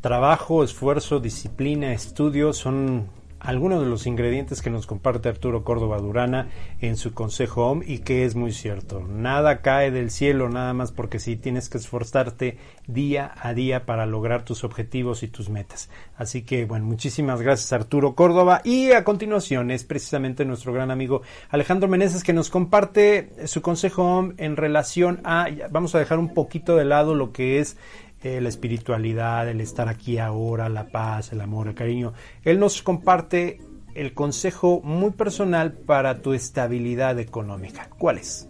trabajo, 0.00 0.64
esfuerzo, 0.64 1.20
disciplina, 1.20 1.92
estudio 1.92 2.52
son 2.52 3.06
algunos 3.42 3.82
de 3.82 3.88
los 3.88 4.06
ingredientes 4.06 4.62
que 4.62 4.70
nos 4.70 4.86
comparte 4.86 5.28
Arturo 5.28 5.64
Córdoba 5.64 5.98
Durana 5.98 6.48
en 6.80 6.96
su 6.96 7.12
consejo 7.12 7.66
OM 7.66 7.82
y 7.84 7.98
que 7.98 8.24
es 8.24 8.36
muy 8.36 8.52
cierto. 8.52 9.00
Nada 9.00 9.60
cae 9.62 9.90
del 9.90 10.10
cielo 10.10 10.48
nada 10.48 10.72
más 10.74 10.92
porque 10.92 11.18
sí 11.18 11.36
tienes 11.36 11.68
que 11.68 11.78
esforzarte 11.78 12.58
día 12.86 13.32
a 13.36 13.52
día 13.52 13.84
para 13.84 14.06
lograr 14.06 14.44
tus 14.44 14.64
objetivos 14.64 15.22
y 15.22 15.28
tus 15.28 15.50
metas. 15.50 15.90
Así 16.16 16.42
que 16.42 16.64
bueno, 16.64 16.86
muchísimas 16.86 17.42
gracias 17.42 17.72
Arturo 17.72 18.14
Córdoba 18.14 18.60
y 18.64 18.92
a 18.92 19.02
continuación 19.02 19.70
es 19.70 19.84
precisamente 19.84 20.44
nuestro 20.44 20.72
gran 20.72 20.90
amigo 20.90 21.22
Alejandro 21.50 21.88
Meneses 21.88 22.22
que 22.22 22.32
nos 22.32 22.48
comparte 22.48 23.30
su 23.46 23.60
consejo 23.60 24.04
OM 24.04 24.34
en 24.36 24.56
relación 24.56 25.20
a 25.24 25.48
vamos 25.70 25.94
a 25.94 25.98
dejar 25.98 26.18
un 26.18 26.32
poquito 26.32 26.76
de 26.76 26.84
lado 26.84 27.14
lo 27.14 27.32
que 27.32 27.58
es 27.58 27.76
eh, 28.22 28.40
la 28.40 28.48
espiritualidad, 28.48 29.48
el 29.48 29.60
estar 29.60 29.88
aquí 29.88 30.18
ahora, 30.18 30.68
la 30.68 30.88
paz, 30.88 31.32
el 31.32 31.40
amor, 31.40 31.68
el 31.68 31.74
cariño. 31.74 32.12
Él 32.44 32.58
nos 32.58 32.82
comparte 32.82 33.60
el 33.94 34.14
consejo 34.14 34.80
muy 34.82 35.10
personal 35.10 35.72
para 35.72 36.22
tu 36.22 36.32
estabilidad 36.32 37.18
económica. 37.18 37.90
¿Cuál 37.98 38.18
es? 38.18 38.48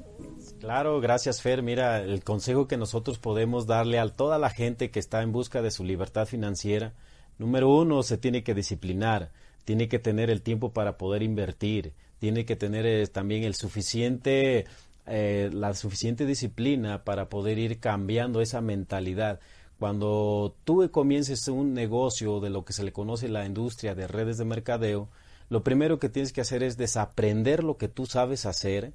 Claro, 0.61 1.01
gracias 1.01 1.43
Fer. 1.43 1.63
Mira, 1.63 2.01
el 2.03 2.23
consejo 2.23 2.69
que 2.69 2.77
nosotros 2.77 3.19
podemos 3.19 3.67
darle 3.67 3.99
a 3.99 4.09
toda 4.09 4.39
la 4.39 4.49
gente 4.49 4.93
que 4.93 5.01
está 5.01 5.23
en 5.23 5.33
busca 5.33 5.61
de 5.61 5.73
su 5.73 5.83
libertad 5.83 6.27
financiera, 6.27 6.93
número 7.39 7.69
uno, 7.69 8.05
se 8.05 8.17
tiene 8.17 8.45
que 8.45 8.55
disciplinar, 8.55 9.33
tiene 9.65 9.89
que 9.89 9.99
tener 9.99 10.31
el 10.31 10.41
tiempo 10.41 10.73
para 10.73 10.99
poder 10.99 11.25
invertir, 11.25 11.95
tiene 12.21 12.45
que 12.45 12.55
tener 12.55 12.87
eh, 12.87 13.09
también 13.09 13.43
el 13.43 13.57
suficiente, 13.57 14.67
eh, 15.07 15.51
la 15.53 15.75
suficiente 15.75 16.27
disciplina 16.27 17.03
para 17.03 17.29
poder 17.29 17.59
ir 17.59 17.81
cambiando 17.81 18.41
esa 18.41 18.61
mentalidad. 18.61 19.41
Cuando 19.83 20.55
tú 20.63 20.89
comiences 20.93 21.49
un 21.49 21.75
negocio 21.75 22.39
de 22.39 22.51
lo 22.51 22.65
que 22.65 22.73
se 22.73 22.85
le 22.85 22.93
conoce 22.93 23.29
la 23.29 23.45
industria 23.45 23.97
de 23.97 24.07
redes 24.07 24.39
de 24.39 24.45
mercadeo, 24.45 25.09
lo 25.49 25.65
primero 25.65 25.99
que 25.99 26.09
tienes 26.09 26.33
que 26.33 26.41
hacer 26.41 26.63
es 26.63 26.77
desaprender 26.77 27.65
lo 27.65 27.79
que 27.79 27.89
tú 27.89 28.07
sabes 28.07 28.47
hacer, 28.47 28.93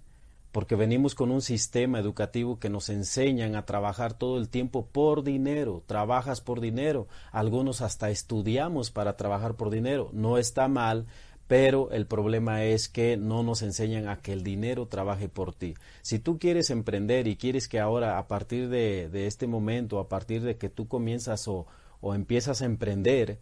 porque 0.53 0.77
venimos 0.77 1.13
con 1.13 1.29
un 1.29 1.41
sistema 1.41 1.99
educativo 1.99 2.57
que 2.57 2.69
nos 2.69 2.87
enseñan 2.87 3.57
a 3.57 3.65
trabajar 3.65 4.13
todo 4.13 4.37
el 4.37 4.47
tiempo 4.47 4.85
por 4.85 5.25
dinero, 5.25 5.83
trabajas 5.85 6.39
por 6.39 6.61
dinero, 6.61 7.09
algunos 7.33 7.81
hasta 7.81 8.09
estudiamos 8.09 8.89
para 8.89 9.17
trabajar 9.17 9.55
por 9.55 9.71
dinero, 9.71 10.09
no 10.13 10.37
está 10.37 10.69
mal, 10.69 11.05
pero 11.47 11.91
el 11.91 12.05
problema 12.05 12.65
es 12.65 12.89
que 12.89 13.15
no 13.15 13.41
nos 13.41 13.61
enseñan 13.61 14.09
a 14.09 14.21
que 14.21 14.33
el 14.33 14.43
dinero 14.43 14.87
trabaje 14.87 15.29
por 15.29 15.55
ti. 15.55 15.75
Si 16.01 16.19
tú 16.19 16.37
quieres 16.39 16.69
emprender 16.69 17.27
y 17.27 17.37
quieres 17.37 17.69
que 17.69 17.79
ahora, 17.79 18.17
a 18.17 18.27
partir 18.27 18.67
de, 18.67 19.09
este 19.25 19.47
momento, 19.47 19.99
a 19.99 20.09
partir 20.09 20.41
de 20.41 20.57
que 20.57 20.69
tú 20.69 20.87
comienzas 20.89 21.47
o, 21.47 21.65
o 22.01 22.13
empiezas 22.13 22.61
a 22.61 22.65
emprender, 22.65 23.39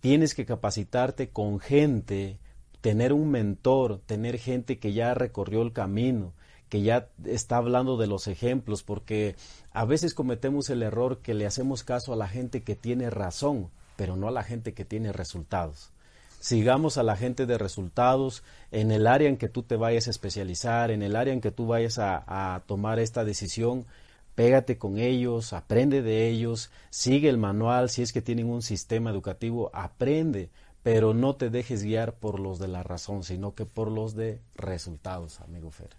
tienes 0.00 0.34
que 0.34 0.46
capacitarte 0.46 1.28
con 1.28 1.60
gente, 1.60 2.38
tener 2.80 3.12
un 3.12 3.30
mentor, 3.30 4.00
tener 4.06 4.38
gente 4.38 4.78
que 4.78 4.94
ya 4.94 5.12
recorrió 5.12 5.60
el 5.60 5.74
camino, 5.74 6.32
que 6.70 6.80
ya 6.80 7.10
está 7.24 7.58
hablando 7.58 7.98
de 7.98 8.06
los 8.06 8.28
ejemplos, 8.28 8.82
porque 8.82 9.36
a 9.72 9.84
veces 9.84 10.14
cometemos 10.14 10.70
el 10.70 10.82
error 10.82 11.18
que 11.18 11.34
le 11.34 11.46
hacemos 11.46 11.84
caso 11.84 12.14
a 12.14 12.16
la 12.16 12.28
gente 12.28 12.62
que 12.62 12.76
tiene 12.76 13.10
razón, 13.10 13.68
pero 13.96 14.16
no 14.16 14.26
a 14.26 14.32
la 14.32 14.42
gente 14.42 14.72
que 14.72 14.86
tiene 14.86 15.12
resultados 15.12 15.92
sigamos 16.40 16.98
a 16.98 17.02
la 17.02 17.16
gente 17.16 17.46
de 17.46 17.58
resultados 17.58 18.42
en 18.70 18.90
el 18.90 19.06
área 19.06 19.28
en 19.28 19.36
que 19.36 19.48
tú 19.48 19.62
te 19.62 19.76
vayas 19.76 20.06
a 20.06 20.10
especializar, 20.10 20.90
en 20.90 21.02
el 21.02 21.16
área 21.16 21.32
en 21.32 21.40
que 21.40 21.50
tú 21.50 21.66
vayas 21.66 21.98
a, 21.98 22.62
tomar 22.66 22.98
esta 22.98 23.24
decisión, 23.24 23.86
pégate 24.34 24.78
con 24.78 24.98
ellos, 24.98 25.52
aprende 25.52 26.02
de 26.02 26.28
ellos, 26.28 26.70
sigue 26.90 27.28
el 27.28 27.38
manual, 27.38 27.90
si 27.90 28.02
es 28.02 28.12
que 28.12 28.22
tienen 28.22 28.48
un 28.48 28.62
sistema 28.62 29.10
educativo, 29.10 29.70
aprende, 29.72 30.50
pero 30.82 31.14
no 31.14 31.36
te 31.36 31.50
dejes 31.50 31.82
guiar 31.82 32.14
por 32.14 32.38
los 32.38 32.58
de 32.58 32.68
la 32.68 32.82
razón, 32.82 33.24
sino 33.24 33.54
que 33.54 33.66
por 33.66 33.90
los 33.90 34.14
de 34.14 34.40
resultados, 34.54 35.40
amigo 35.40 35.70
Fer. 35.70 35.90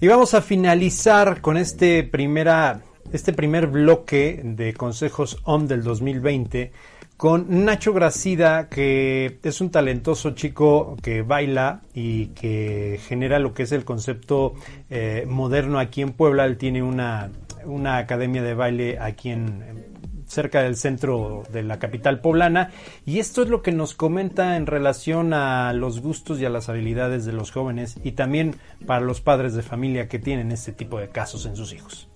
Y 0.00 0.08
vamos 0.08 0.32
a 0.34 0.40
finalizar 0.40 1.42
con 1.42 1.56
este 1.56 2.04
primera 2.04 2.82
este 3.12 3.32
primer 3.32 3.66
bloque 3.66 4.40
de 4.44 4.72
consejos 4.72 5.38
OM 5.44 5.66
del 5.66 5.82
2020 5.82 6.72
con 7.20 7.66
Nacho 7.66 7.92
Gracida, 7.92 8.70
que 8.70 9.40
es 9.42 9.60
un 9.60 9.70
talentoso 9.70 10.30
chico 10.30 10.96
que 11.02 11.20
baila 11.20 11.82
y 11.92 12.28
que 12.28 12.98
genera 13.06 13.38
lo 13.38 13.52
que 13.52 13.64
es 13.64 13.72
el 13.72 13.84
concepto 13.84 14.54
eh, 14.88 15.26
moderno 15.28 15.78
aquí 15.78 16.00
en 16.00 16.14
Puebla. 16.14 16.46
Él 16.46 16.56
tiene 16.56 16.82
una, 16.82 17.30
una 17.66 17.98
academia 17.98 18.42
de 18.42 18.54
baile 18.54 18.98
aquí 18.98 19.28
en, 19.28 19.84
cerca 20.24 20.62
del 20.62 20.76
centro 20.76 21.42
de 21.52 21.62
la 21.62 21.78
capital 21.78 22.22
poblana 22.22 22.70
y 23.04 23.18
esto 23.18 23.42
es 23.42 23.50
lo 23.50 23.60
que 23.60 23.72
nos 23.72 23.92
comenta 23.92 24.56
en 24.56 24.64
relación 24.64 25.34
a 25.34 25.74
los 25.74 26.00
gustos 26.00 26.40
y 26.40 26.46
a 26.46 26.48
las 26.48 26.70
habilidades 26.70 27.26
de 27.26 27.34
los 27.34 27.50
jóvenes 27.50 27.98
y 28.02 28.12
también 28.12 28.56
para 28.86 29.02
los 29.02 29.20
padres 29.20 29.52
de 29.52 29.60
familia 29.62 30.08
que 30.08 30.20
tienen 30.20 30.52
este 30.52 30.72
tipo 30.72 30.98
de 30.98 31.10
casos 31.10 31.44
en 31.44 31.54
sus 31.54 31.74
hijos. 31.74 32.08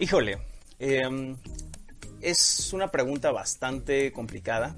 Híjole, 0.00 0.38
eh, 0.80 1.36
es 2.22 2.72
una 2.72 2.90
pregunta 2.90 3.30
bastante 3.32 4.12
complicada 4.12 4.76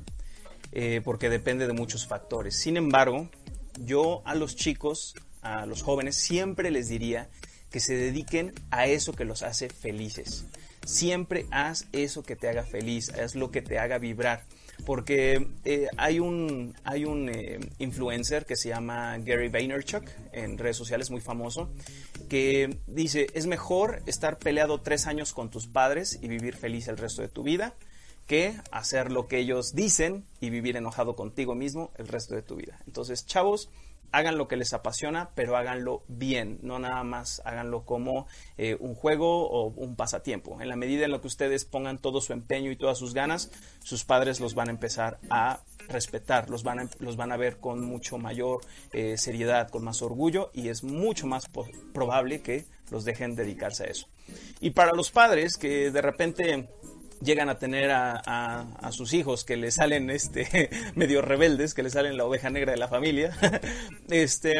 eh, 0.72 1.00
porque 1.04 1.28
depende 1.28 1.66
de 1.66 1.72
muchos 1.72 2.06
factores. 2.06 2.56
Sin 2.56 2.76
embargo, 2.76 3.28
yo 3.78 4.22
a 4.24 4.34
los 4.34 4.56
chicos, 4.56 5.14
a 5.42 5.66
los 5.66 5.82
jóvenes, 5.82 6.16
siempre 6.16 6.70
les 6.70 6.88
diría 6.88 7.28
que 7.70 7.80
se 7.80 7.94
dediquen 7.94 8.52
a 8.70 8.86
eso 8.86 9.12
que 9.12 9.24
los 9.24 9.42
hace 9.42 9.68
felices. 9.68 10.46
Siempre 10.84 11.46
haz 11.50 11.86
eso 11.92 12.22
que 12.22 12.36
te 12.36 12.48
haga 12.48 12.64
feliz, 12.64 13.10
haz 13.10 13.34
lo 13.34 13.50
que 13.50 13.62
te 13.62 13.78
haga 13.78 13.98
vibrar 13.98 14.44
porque 14.84 15.46
eh, 15.64 15.88
hay 15.96 16.20
un, 16.20 16.74
hay 16.84 17.04
un 17.04 17.28
eh, 17.28 17.60
influencer 17.78 18.44
que 18.44 18.56
se 18.56 18.70
llama 18.70 19.16
Gary 19.18 19.48
Vaynerchuk 19.48 20.04
en 20.32 20.58
redes 20.58 20.76
sociales 20.76 21.10
muy 21.10 21.20
famoso 21.20 21.70
que 22.24 22.78
dice 22.86 23.26
es 23.34 23.46
mejor 23.46 24.02
estar 24.06 24.38
peleado 24.38 24.80
tres 24.80 25.06
años 25.06 25.32
con 25.32 25.50
tus 25.50 25.66
padres 25.66 26.18
y 26.20 26.28
vivir 26.28 26.56
feliz 26.56 26.88
el 26.88 26.96
resto 26.96 27.22
de 27.22 27.28
tu 27.28 27.42
vida 27.42 27.74
que 28.26 28.56
hacer 28.70 29.12
lo 29.12 29.28
que 29.28 29.38
ellos 29.38 29.74
dicen 29.74 30.24
y 30.40 30.50
vivir 30.50 30.76
enojado 30.76 31.14
contigo 31.14 31.54
mismo 31.54 31.90
el 31.96 32.08
resto 32.08 32.34
de 32.34 32.42
tu 32.42 32.56
vida. 32.56 32.78
Entonces, 32.86 33.26
chavos, 33.26 33.68
hagan 34.14 34.38
lo 34.38 34.46
que 34.46 34.56
les 34.56 34.72
apasiona, 34.72 35.30
pero 35.34 35.56
háganlo 35.56 36.04
bien, 36.06 36.60
no 36.62 36.78
nada 36.78 37.02
más 37.02 37.42
háganlo 37.44 37.84
como 37.84 38.26
eh, 38.56 38.76
un 38.78 38.94
juego 38.94 39.48
o 39.50 39.66
un 39.68 39.96
pasatiempo. 39.96 40.60
En 40.60 40.68
la 40.68 40.76
medida 40.76 41.04
en 41.04 41.10
la 41.10 41.20
que 41.20 41.26
ustedes 41.26 41.64
pongan 41.64 41.98
todo 41.98 42.20
su 42.20 42.32
empeño 42.32 42.70
y 42.70 42.76
todas 42.76 42.96
sus 42.96 43.12
ganas, 43.12 43.50
sus 43.82 44.04
padres 44.04 44.38
los 44.38 44.54
van 44.54 44.68
a 44.68 44.70
empezar 44.70 45.18
a 45.30 45.60
respetar, 45.88 46.48
los 46.48 46.62
van 46.62 46.78
a, 46.78 46.88
los 47.00 47.16
van 47.16 47.32
a 47.32 47.36
ver 47.36 47.58
con 47.58 47.84
mucho 47.84 48.16
mayor 48.16 48.60
eh, 48.92 49.18
seriedad, 49.18 49.68
con 49.68 49.82
más 49.82 50.00
orgullo 50.00 50.50
y 50.54 50.68
es 50.68 50.84
mucho 50.84 51.26
más 51.26 51.46
probable 51.92 52.40
que 52.40 52.66
los 52.90 53.04
dejen 53.04 53.34
dedicarse 53.34 53.84
a 53.84 53.86
eso. 53.86 54.06
Y 54.60 54.70
para 54.70 54.92
los 54.92 55.10
padres 55.10 55.56
que 55.56 55.90
de 55.90 56.00
repente 56.00 56.68
llegan 57.24 57.48
a 57.48 57.58
tener 57.58 57.90
a, 57.90 58.90
sus 58.92 59.12
hijos 59.12 59.44
que 59.44 59.56
le 59.56 59.70
salen 59.70 60.10
este 60.10 60.70
medio 60.94 61.22
rebeldes, 61.22 61.74
que 61.74 61.82
le 61.82 61.90
salen 61.90 62.16
la 62.16 62.24
oveja 62.24 62.50
negra 62.50 62.72
de 62.72 62.78
la 62.78 62.88
familia, 62.88 63.36
este 64.10 64.54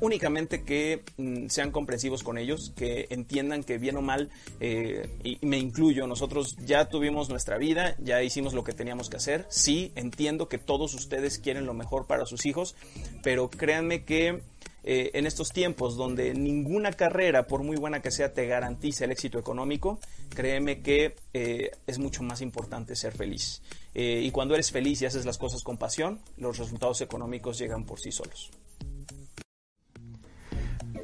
únicamente 0.00 0.64
que 0.64 1.04
mm, 1.16 1.46
sean 1.48 1.70
comprensivos 1.70 2.22
con 2.22 2.38
ellos, 2.38 2.72
que 2.76 3.06
entiendan 3.10 3.62
que 3.62 3.78
bien 3.78 3.96
o 3.96 4.02
mal, 4.02 4.30
eh, 4.60 5.08
y 5.22 5.38
me 5.46 5.58
incluyo, 5.58 6.06
nosotros 6.06 6.56
ya 6.58 6.88
tuvimos 6.88 7.28
nuestra 7.28 7.56
vida, 7.58 7.96
ya 7.98 8.22
hicimos 8.22 8.52
lo 8.52 8.64
que 8.64 8.72
teníamos 8.72 9.08
que 9.08 9.16
hacer, 9.16 9.46
sí, 9.48 9.92
entiendo 9.94 10.48
que 10.48 10.58
todos 10.58 10.94
ustedes 10.94 11.38
quieren 11.38 11.66
lo 11.66 11.74
mejor 11.74 12.06
para 12.06 12.26
sus 12.26 12.46
hijos, 12.46 12.74
pero 13.22 13.48
créanme 13.48 14.04
que 14.04 14.42
eh, 14.88 15.10
en 15.14 15.26
estos 15.26 15.50
tiempos 15.50 15.96
donde 15.96 16.32
ninguna 16.32 16.92
carrera, 16.92 17.48
por 17.48 17.64
muy 17.64 17.76
buena 17.76 18.00
que 18.00 18.12
sea, 18.12 18.32
te 18.32 18.46
garantiza 18.46 19.04
el 19.04 19.10
éxito 19.10 19.36
económico, 19.36 19.98
créeme 20.32 20.80
que 20.80 21.16
eh, 21.34 21.72
es 21.88 21.98
mucho 21.98 22.22
más 22.22 22.40
importante 22.40 22.94
ser 22.94 23.12
feliz. 23.12 23.62
Eh, 23.94 24.22
y 24.22 24.30
cuando 24.30 24.54
eres 24.54 24.70
feliz 24.70 25.02
y 25.02 25.06
haces 25.06 25.26
las 25.26 25.38
cosas 25.38 25.64
con 25.64 25.76
pasión, 25.76 26.20
los 26.36 26.58
resultados 26.58 27.00
económicos 27.00 27.58
llegan 27.58 27.84
por 27.84 27.98
sí 27.98 28.12
solos. 28.12 28.52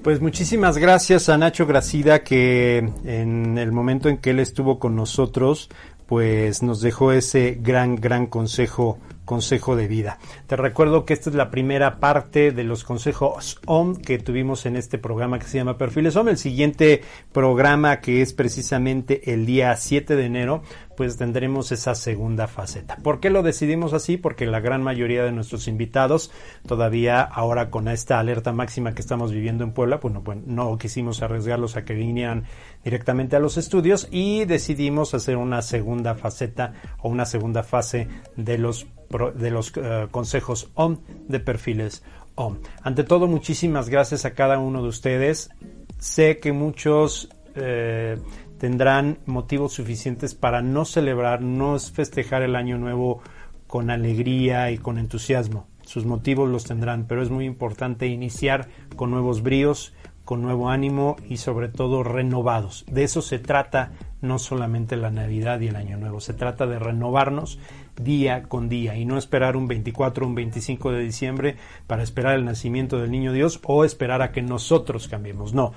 Pues 0.05 0.21
muchísimas 0.21 0.79
gracias 0.79 1.29
a 1.29 1.37
Nacho 1.37 1.67
Gracida 1.67 2.23
que 2.23 2.79
en 2.79 3.59
el 3.59 3.73
momento 3.73 4.09
en 4.09 4.19
que 4.19 4.31
él 4.31 4.39
estuvo 4.39 4.79
con 4.79 4.95
nosotros, 4.95 5.71
pues 6.07 6.63
nos 6.63 6.83
dejó 6.83 7.11
ese 7.11 7.59
gran, 7.61 7.97
gran 7.97 8.29
consejo 8.29 9.01
consejo 9.25 9.77
de 9.77 9.89
vida. 9.89 10.19
Te 10.47 10.57
recuerdo 10.57 11.05
que 11.05 11.15
esta 11.15 11.31
es 11.31 11.37
la 11.37 11.51
primera 11.51 12.01
parte 12.01 12.51
de 12.51 12.65
los 12.65 12.85
consejos 12.85 13.61
OM 13.67 13.97
que 13.97 14.19
tuvimos 14.19 14.67
en 14.67 14.77
este 14.77 14.99
programa 14.99 15.39
que 15.39 15.47
se 15.47 15.59
llama 15.59 15.79
Perfiles 15.79 16.17
OM. 16.17 16.29
El 16.29 16.39
siguiente 16.39 17.03
programa 17.33 18.01
que 18.01 18.23
es 18.23 18.33
precisamente 18.33 19.33
el 19.33 19.47
día 19.47 19.77
7 19.77 20.17
de 20.17 20.25
enero 20.25 20.63
pues 20.97 21.17
tendremos 21.17 21.73
esa 21.73 21.95
segunda 21.95 22.47
faceta. 22.47 22.97
¿Por 22.97 23.21
qué 23.21 23.31
lo 23.31 23.43
decidimos 23.43 23.93
así? 23.93 24.17
Porque 24.17 24.47
la 24.47 24.61
gran 24.61 24.83
mayoría 24.83 25.25
de 25.25 25.33
nuestros 25.33 25.69
invitados 25.69 26.31
todavía 26.67 27.23
ahora 27.23 27.71
con 27.71 27.89
esta 27.89 28.19
alerta 28.19 28.53
máxima 28.53 28.95
que 28.95 29.03
estamos 29.03 29.33
viviendo 29.33 29.65
en 29.65 29.73
Puebla, 29.73 30.01
pues 30.01 30.13
no, 30.13 30.23
pues 30.23 30.39
no 30.47 30.77
quisimos 30.79 31.23
arriesgarlos 31.23 31.77
a 31.77 31.85
que 31.85 31.95
vinieran 31.95 32.45
directamente 32.85 33.37
a 33.37 33.41
los 33.41 33.57
estudios 33.57 34.09
y 34.11 34.45
decidimos 34.45 35.15
hacer 35.15 35.37
una 35.37 35.63
segunda 35.63 36.15
faceta 36.15 36.75
o 36.99 37.09
una 37.09 37.25
segunda 37.25 37.63
fase 37.63 38.09
de 38.37 38.59
los 38.59 38.87
de 39.35 39.51
los 39.51 39.73
eh, 39.77 40.09
consejos 40.11 40.71
OM 40.75 40.99
de 41.29 41.41
perfiles 41.41 42.03
OM. 42.35 42.59
Ante 42.83 43.05
todo, 43.05 43.27
muchísimas 43.27 43.89
gracias 43.89 44.25
a 44.25 44.35
cada 44.35 44.59
uno 44.59 44.83
de 44.83 44.89
ustedes. 44.89 45.51
Sé 45.99 46.39
que 46.39 46.53
muchos 46.53 47.29
eh, 47.55 48.19
tendrán 48.59 49.19
motivos 49.27 49.73
suficientes 49.73 50.35
para 50.35 50.63
no 50.63 50.85
celebrar, 50.85 51.43
no 51.43 51.79
festejar 51.79 52.43
el 52.43 52.57
año 52.57 52.79
nuevo 52.79 53.23
con 53.67 53.91
alegría 53.91 54.71
y 54.71 54.79
con 54.79 54.99
entusiasmo. 54.99 55.67
Sus 55.83 56.07
motivos 56.07 56.49
los 56.49 56.65
tendrán, 56.65 57.07
pero 57.07 57.23
es 57.23 57.31
muy 57.31 57.45
importante 57.45 58.07
iniciar 58.07 58.69
con 58.97 59.11
nuevos 59.11 59.43
bríos, 59.43 59.93
con 60.25 60.43
nuevo 60.43 60.71
ánimo 60.71 61.17
y 61.29 61.39
sobre 61.39 61.69
todo 61.69 62.03
renovados. 62.03 62.85
De 62.89 63.05
eso 63.05 63.23
se 63.23 63.39
trata 63.39 63.93
no 64.21 64.39
solamente 64.39 64.97
la 64.97 65.11
Navidad 65.11 65.61
y 65.61 65.69
el 65.69 65.77
Año 65.77 65.97
Nuevo, 65.97 66.21
se 66.21 66.33
trata 66.33 66.67
de 66.67 66.79
renovarnos 66.79 67.59
día 67.97 68.45
con 68.45 68.69
día 68.69 68.97
y 68.97 69.05
no 69.05 69.19
esperar 69.19 69.57
un 69.57 69.69
24 69.69 70.25
o 70.25 70.29
un 70.29 70.35
25 70.35 70.93
de 70.93 71.03
diciembre 71.03 71.57
para 71.87 72.03
esperar 72.03 72.37
el 72.37 72.45
nacimiento 72.45 72.99
del 72.99 73.11
Niño 73.11 73.33
Dios 73.33 73.61
o 73.65 73.85
esperar 73.85 74.23
a 74.23 74.33
que 74.33 74.43
nosotros 74.43 75.09
cambiemos. 75.09 75.55
No, 75.55 75.73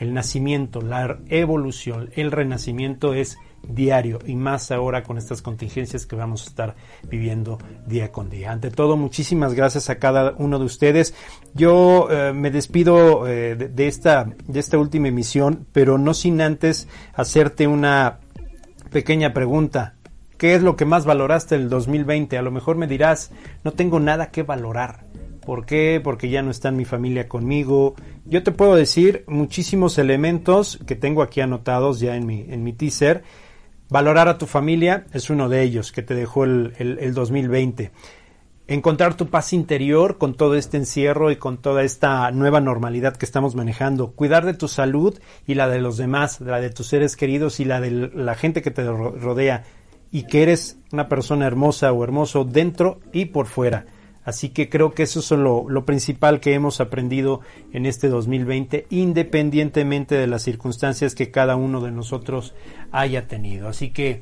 el 0.00 0.14
nacimiento, 0.14 0.80
la 0.80 1.18
evolución, 1.28 2.10
el 2.16 2.32
renacimiento 2.32 3.12
es 3.12 3.36
diario 3.62 4.18
y 4.26 4.34
más 4.34 4.70
ahora 4.70 5.02
con 5.02 5.18
estas 5.18 5.42
contingencias 5.42 6.06
que 6.06 6.16
vamos 6.16 6.44
a 6.44 6.48
estar 6.48 6.74
viviendo 7.08 7.58
día 7.86 8.10
con 8.10 8.30
día. 8.30 8.50
Ante 8.50 8.70
todo, 8.70 8.96
muchísimas 8.96 9.52
gracias 9.52 9.90
a 9.90 9.98
cada 9.98 10.34
uno 10.38 10.58
de 10.58 10.64
ustedes. 10.64 11.14
Yo 11.54 12.08
eh, 12.10 12.32
me 12.32 12.50
despido 12.50 13.28
eh, 13.28 13.54
de, 13.54 13.88
esta, 13.88 14.32
de 14.46 14.58
esta 14.58 14.78
última 14.78 15.08
emisión, 15.08 15.66
pero 15.72 15.98
no 15.98 16.14
sin 16.14 16.40
antes 16.40 16.88
hacerte 17.12 17.66
una 17.66 18.20
pequeña 18.90 19.34
pregunta. 19.34 19.96
¿Qué 20.40 20.54
es 20.54 20.62
lo 20.62 20.74
que 20.74 20.86
más 20.86 21.04
valoraste 21.04 21.54
el 21.54 21.68
2020? 21.68 22.38
A 22.38 22.40
lo 22.40 22.50
mejor 22.50 22.78
me 22.78 22.86
dirás, 22.86 23.30
no 23.62 23.72
tengo 23.72 24.00
nada 24.00 24.30
que 24.30 24.42
valorar. 24.42 25.04
¿Por 25.44 25.66
qué? 25.66 26.00
Porque 26.02 26.30
ya 26.30 26.40
no 26.40 26.50
está 26.50 26.70
mi 26.70 26.86
familia 26.86 27.28
conmigo. 27.28 27.94
Yo 28.24 28.42
te 28.42 28.50
puedo 28.50 28.74
decir 28.74 29.22
muchísimos 29.26 29.98
elementos 29.98 30.80
que 30.86 30.96
tengo 30.96 31.20
aquí 31.20 31.42
anotados 31.42 32.00
ya 32.00 32.16
en 32.16 32.24
mi, 32.24 32.46
en 32.48 32.64
mi 32.64 32.72
teaser. 32.72 33.22
Valorar 33.90 34.28
a 34.28 34.38
tu 34.38 34.46
familia 34.46 35.04
es 35.12 35.28
uno 35.28 35.50
de 35.50 35.60
ellos 35.60 35.92
que 35.92 36.00
te 36.00 36.14
dejó 36.14 36.44
el, 36.44 36.72
el, 36.78 36.98
el 37.00 37.12
2020. 37.12 37.90
Encontrar 38.66 39.18
tu 39.18 39.26
paz 39.26 39.52
interior 39.52 40.16
con 40.16 40.34
todo 40.34 40.54
este 40.54 40.78
encierro 40.78 41.30
y 41.30 41.36
con 41.36 41.58
toda 41.58 41.82
esta 41.82 42.30
nueva 42.30 42.62
normalidad 42.62 43.14
que 43.14 43.26
estamos 43.26 43.56
manejando. 43.56 44.12
Cuidar 44.12 44.46
de 44.46 44.54
tu 44.54 44.68
salud 44.68 45.20
y 45.46 45.52
la 45.52 45.68
de 45.68 45.80
los 45.80 45.98
demás, 45.98 46.40
la 46.40 46.62
de 46.62 46.70
tus 46.70 46.86
seres 46.86 47.14
queridos 47.14 47.60
y 47.60 47.66
la 47.66 47.82
de 47.82 47.90
la 47.90 48.36
gente 48.36 48.62
que 48.62 48.70
te 48.70 48.84
rodea. 48.84 49.64
Y 50.12 50.24
que 50.24 50.42
eres 50.42 50.78
una 50.92 51.08
persona 51.08 51.46
hermosa 51.46 51.92
o 51.92 52.02
hermoso 52.02 52.44
dentro 52.44 53.00
y 53.12 53.26
por 53.26 53.46
fuera 53.46 53.86
Así 54.24 54.50
que 54.50 54.68
creo 54.68 54.92
que 54.92 55.04
eso 55.04 55.20
es 55.20 55.30
lo, 55.30 55.68
lo, 55.68 55.84
principal 55.86 56.40
que 56.40 56.52
hemos 56.52 56.80
aprendido 56.80 57.40
en 57.72 57.86
este 57.86 58.08
2020, 58.08 58.86
independientemente 58.90 60.14
de 60.14 60.26
las 60.26 60.42
circunstancias 60.42 61.14
que 61.14 61.30
cada 61.30 61.56
uno 61.56 61.80
de 61.80 61.90
nosotros 61.90 62.54
haya 62.92 63.26
tenido. 63.26 63.66
Así 63.68 63.90
que 63.90 64.20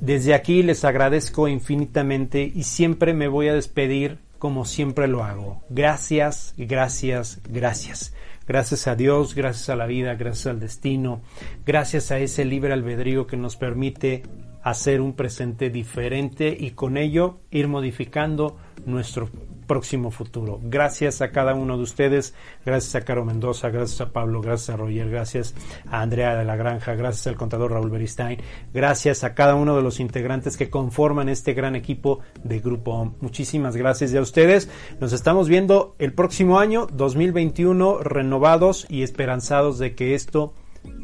desde 0.00 0.34
aquí 0.34 0.62
les 0.62 0.84
agradezco 0.84 1.48
infinitamente 1.48 2.50
y 2.52 2.62
siempre 2.62 3.12
me 3.12 3.28
voy 3.28 3.48
a 3.48 3.54
despedir 3.54 4.18
como 4.38 4.64
siempre 4.64 5.06
lo 5.06 5.22
hago. 5.22 5.62
Gracias, 5.68 6.54
gracias, 6.56 7.40
gracias. 7.48 8.14
Gracias 8.46 8.86
a 8.86 8.94
Dios, 8.94 9.34
gracias 9.34 9.70
a 9.70 9.76
la 9.76 9.86
vida, 9.86 10.14
gracias 10.16 10.46
al 10.46 10.60
destino, 10.60 11.22
gracias 11.64 12.10
a 12.10 12.18
ese 12.18 12.44
libre 12.44 12.74
albedrío 12.74 13.26
que 13.26 13.38
nos 13.38 13.56
permite 13.56 14.22
hacer 14.62 15.00
un 15.00 15.14
presente 15.14 15.70
diferente 15.70 16.54
y 16.58 16.72
con 16.72 16.96
ello 16.96 17.38
ir 17.50 17.68
modificando 17.68 18.56
nuestro 18.86 19.30
próximo 19.66 20.10
futuro. 20.10 20.60
Gracias 20.62 21.20
a 21.20 21.30
cada 21.30 21.54
uno 21.54 21.76
de 21.76 21.82
ustedes, 21.82 22.34
gracias 22.64 22.94
a 22.94 23.04
Caro 23.04 23.24
Mendoza, 23.24 23.70
gracias 23.70 24.00
a 24.00 24.12
Pablo, 24.12 24.40
gracias 24.40 24.70
a 24.70 24.76
Roger, 24.76 25.10
gracias 25.10 25.54
a 25.90 26.02
Andrea 26.02 26.36
de 26.36 26.44
la 26.44 26.56
Granja, 26.56 26.94
gracias 26.94 27.26
al 27.26 27.36
contador 27.36 27.72
Raúl 27.72 27.90
Beristain, 27.90 28.38
gracias 28.72 29.24
a 29.24 29.34
cada 29.34 29.54
uno 29.54 29.76
de 29.76 29.82
los 29.82 30.00
integrantes 30.00 30.56
que 30.56 30.70
conforman 30.70 31.28
este 31.28 31.54
gran 31.54 31.76
equipo 31.76 32.20
de 32.42 32.60
Grupo 32.60 32.92
OM. 32.92 33.14
Muchísimas 33.20 33.76
gracias 33.76 34.14
a 34.14 34.20
ustedes. 34.20 34.68
Nos 35.00 35.12
estamos 35.12 35.48
viendo 35.48 35.94
el 35.98 36.12
próximo 36.12 36.58
año 36.58 36.86
2021 36.92 37.98
renovados 37.98 38.86
y 38.88 39.02
esperanzados 39.02 39.78
de 39.78 39.94
que 39.94 40.14
esto 40.14 40.54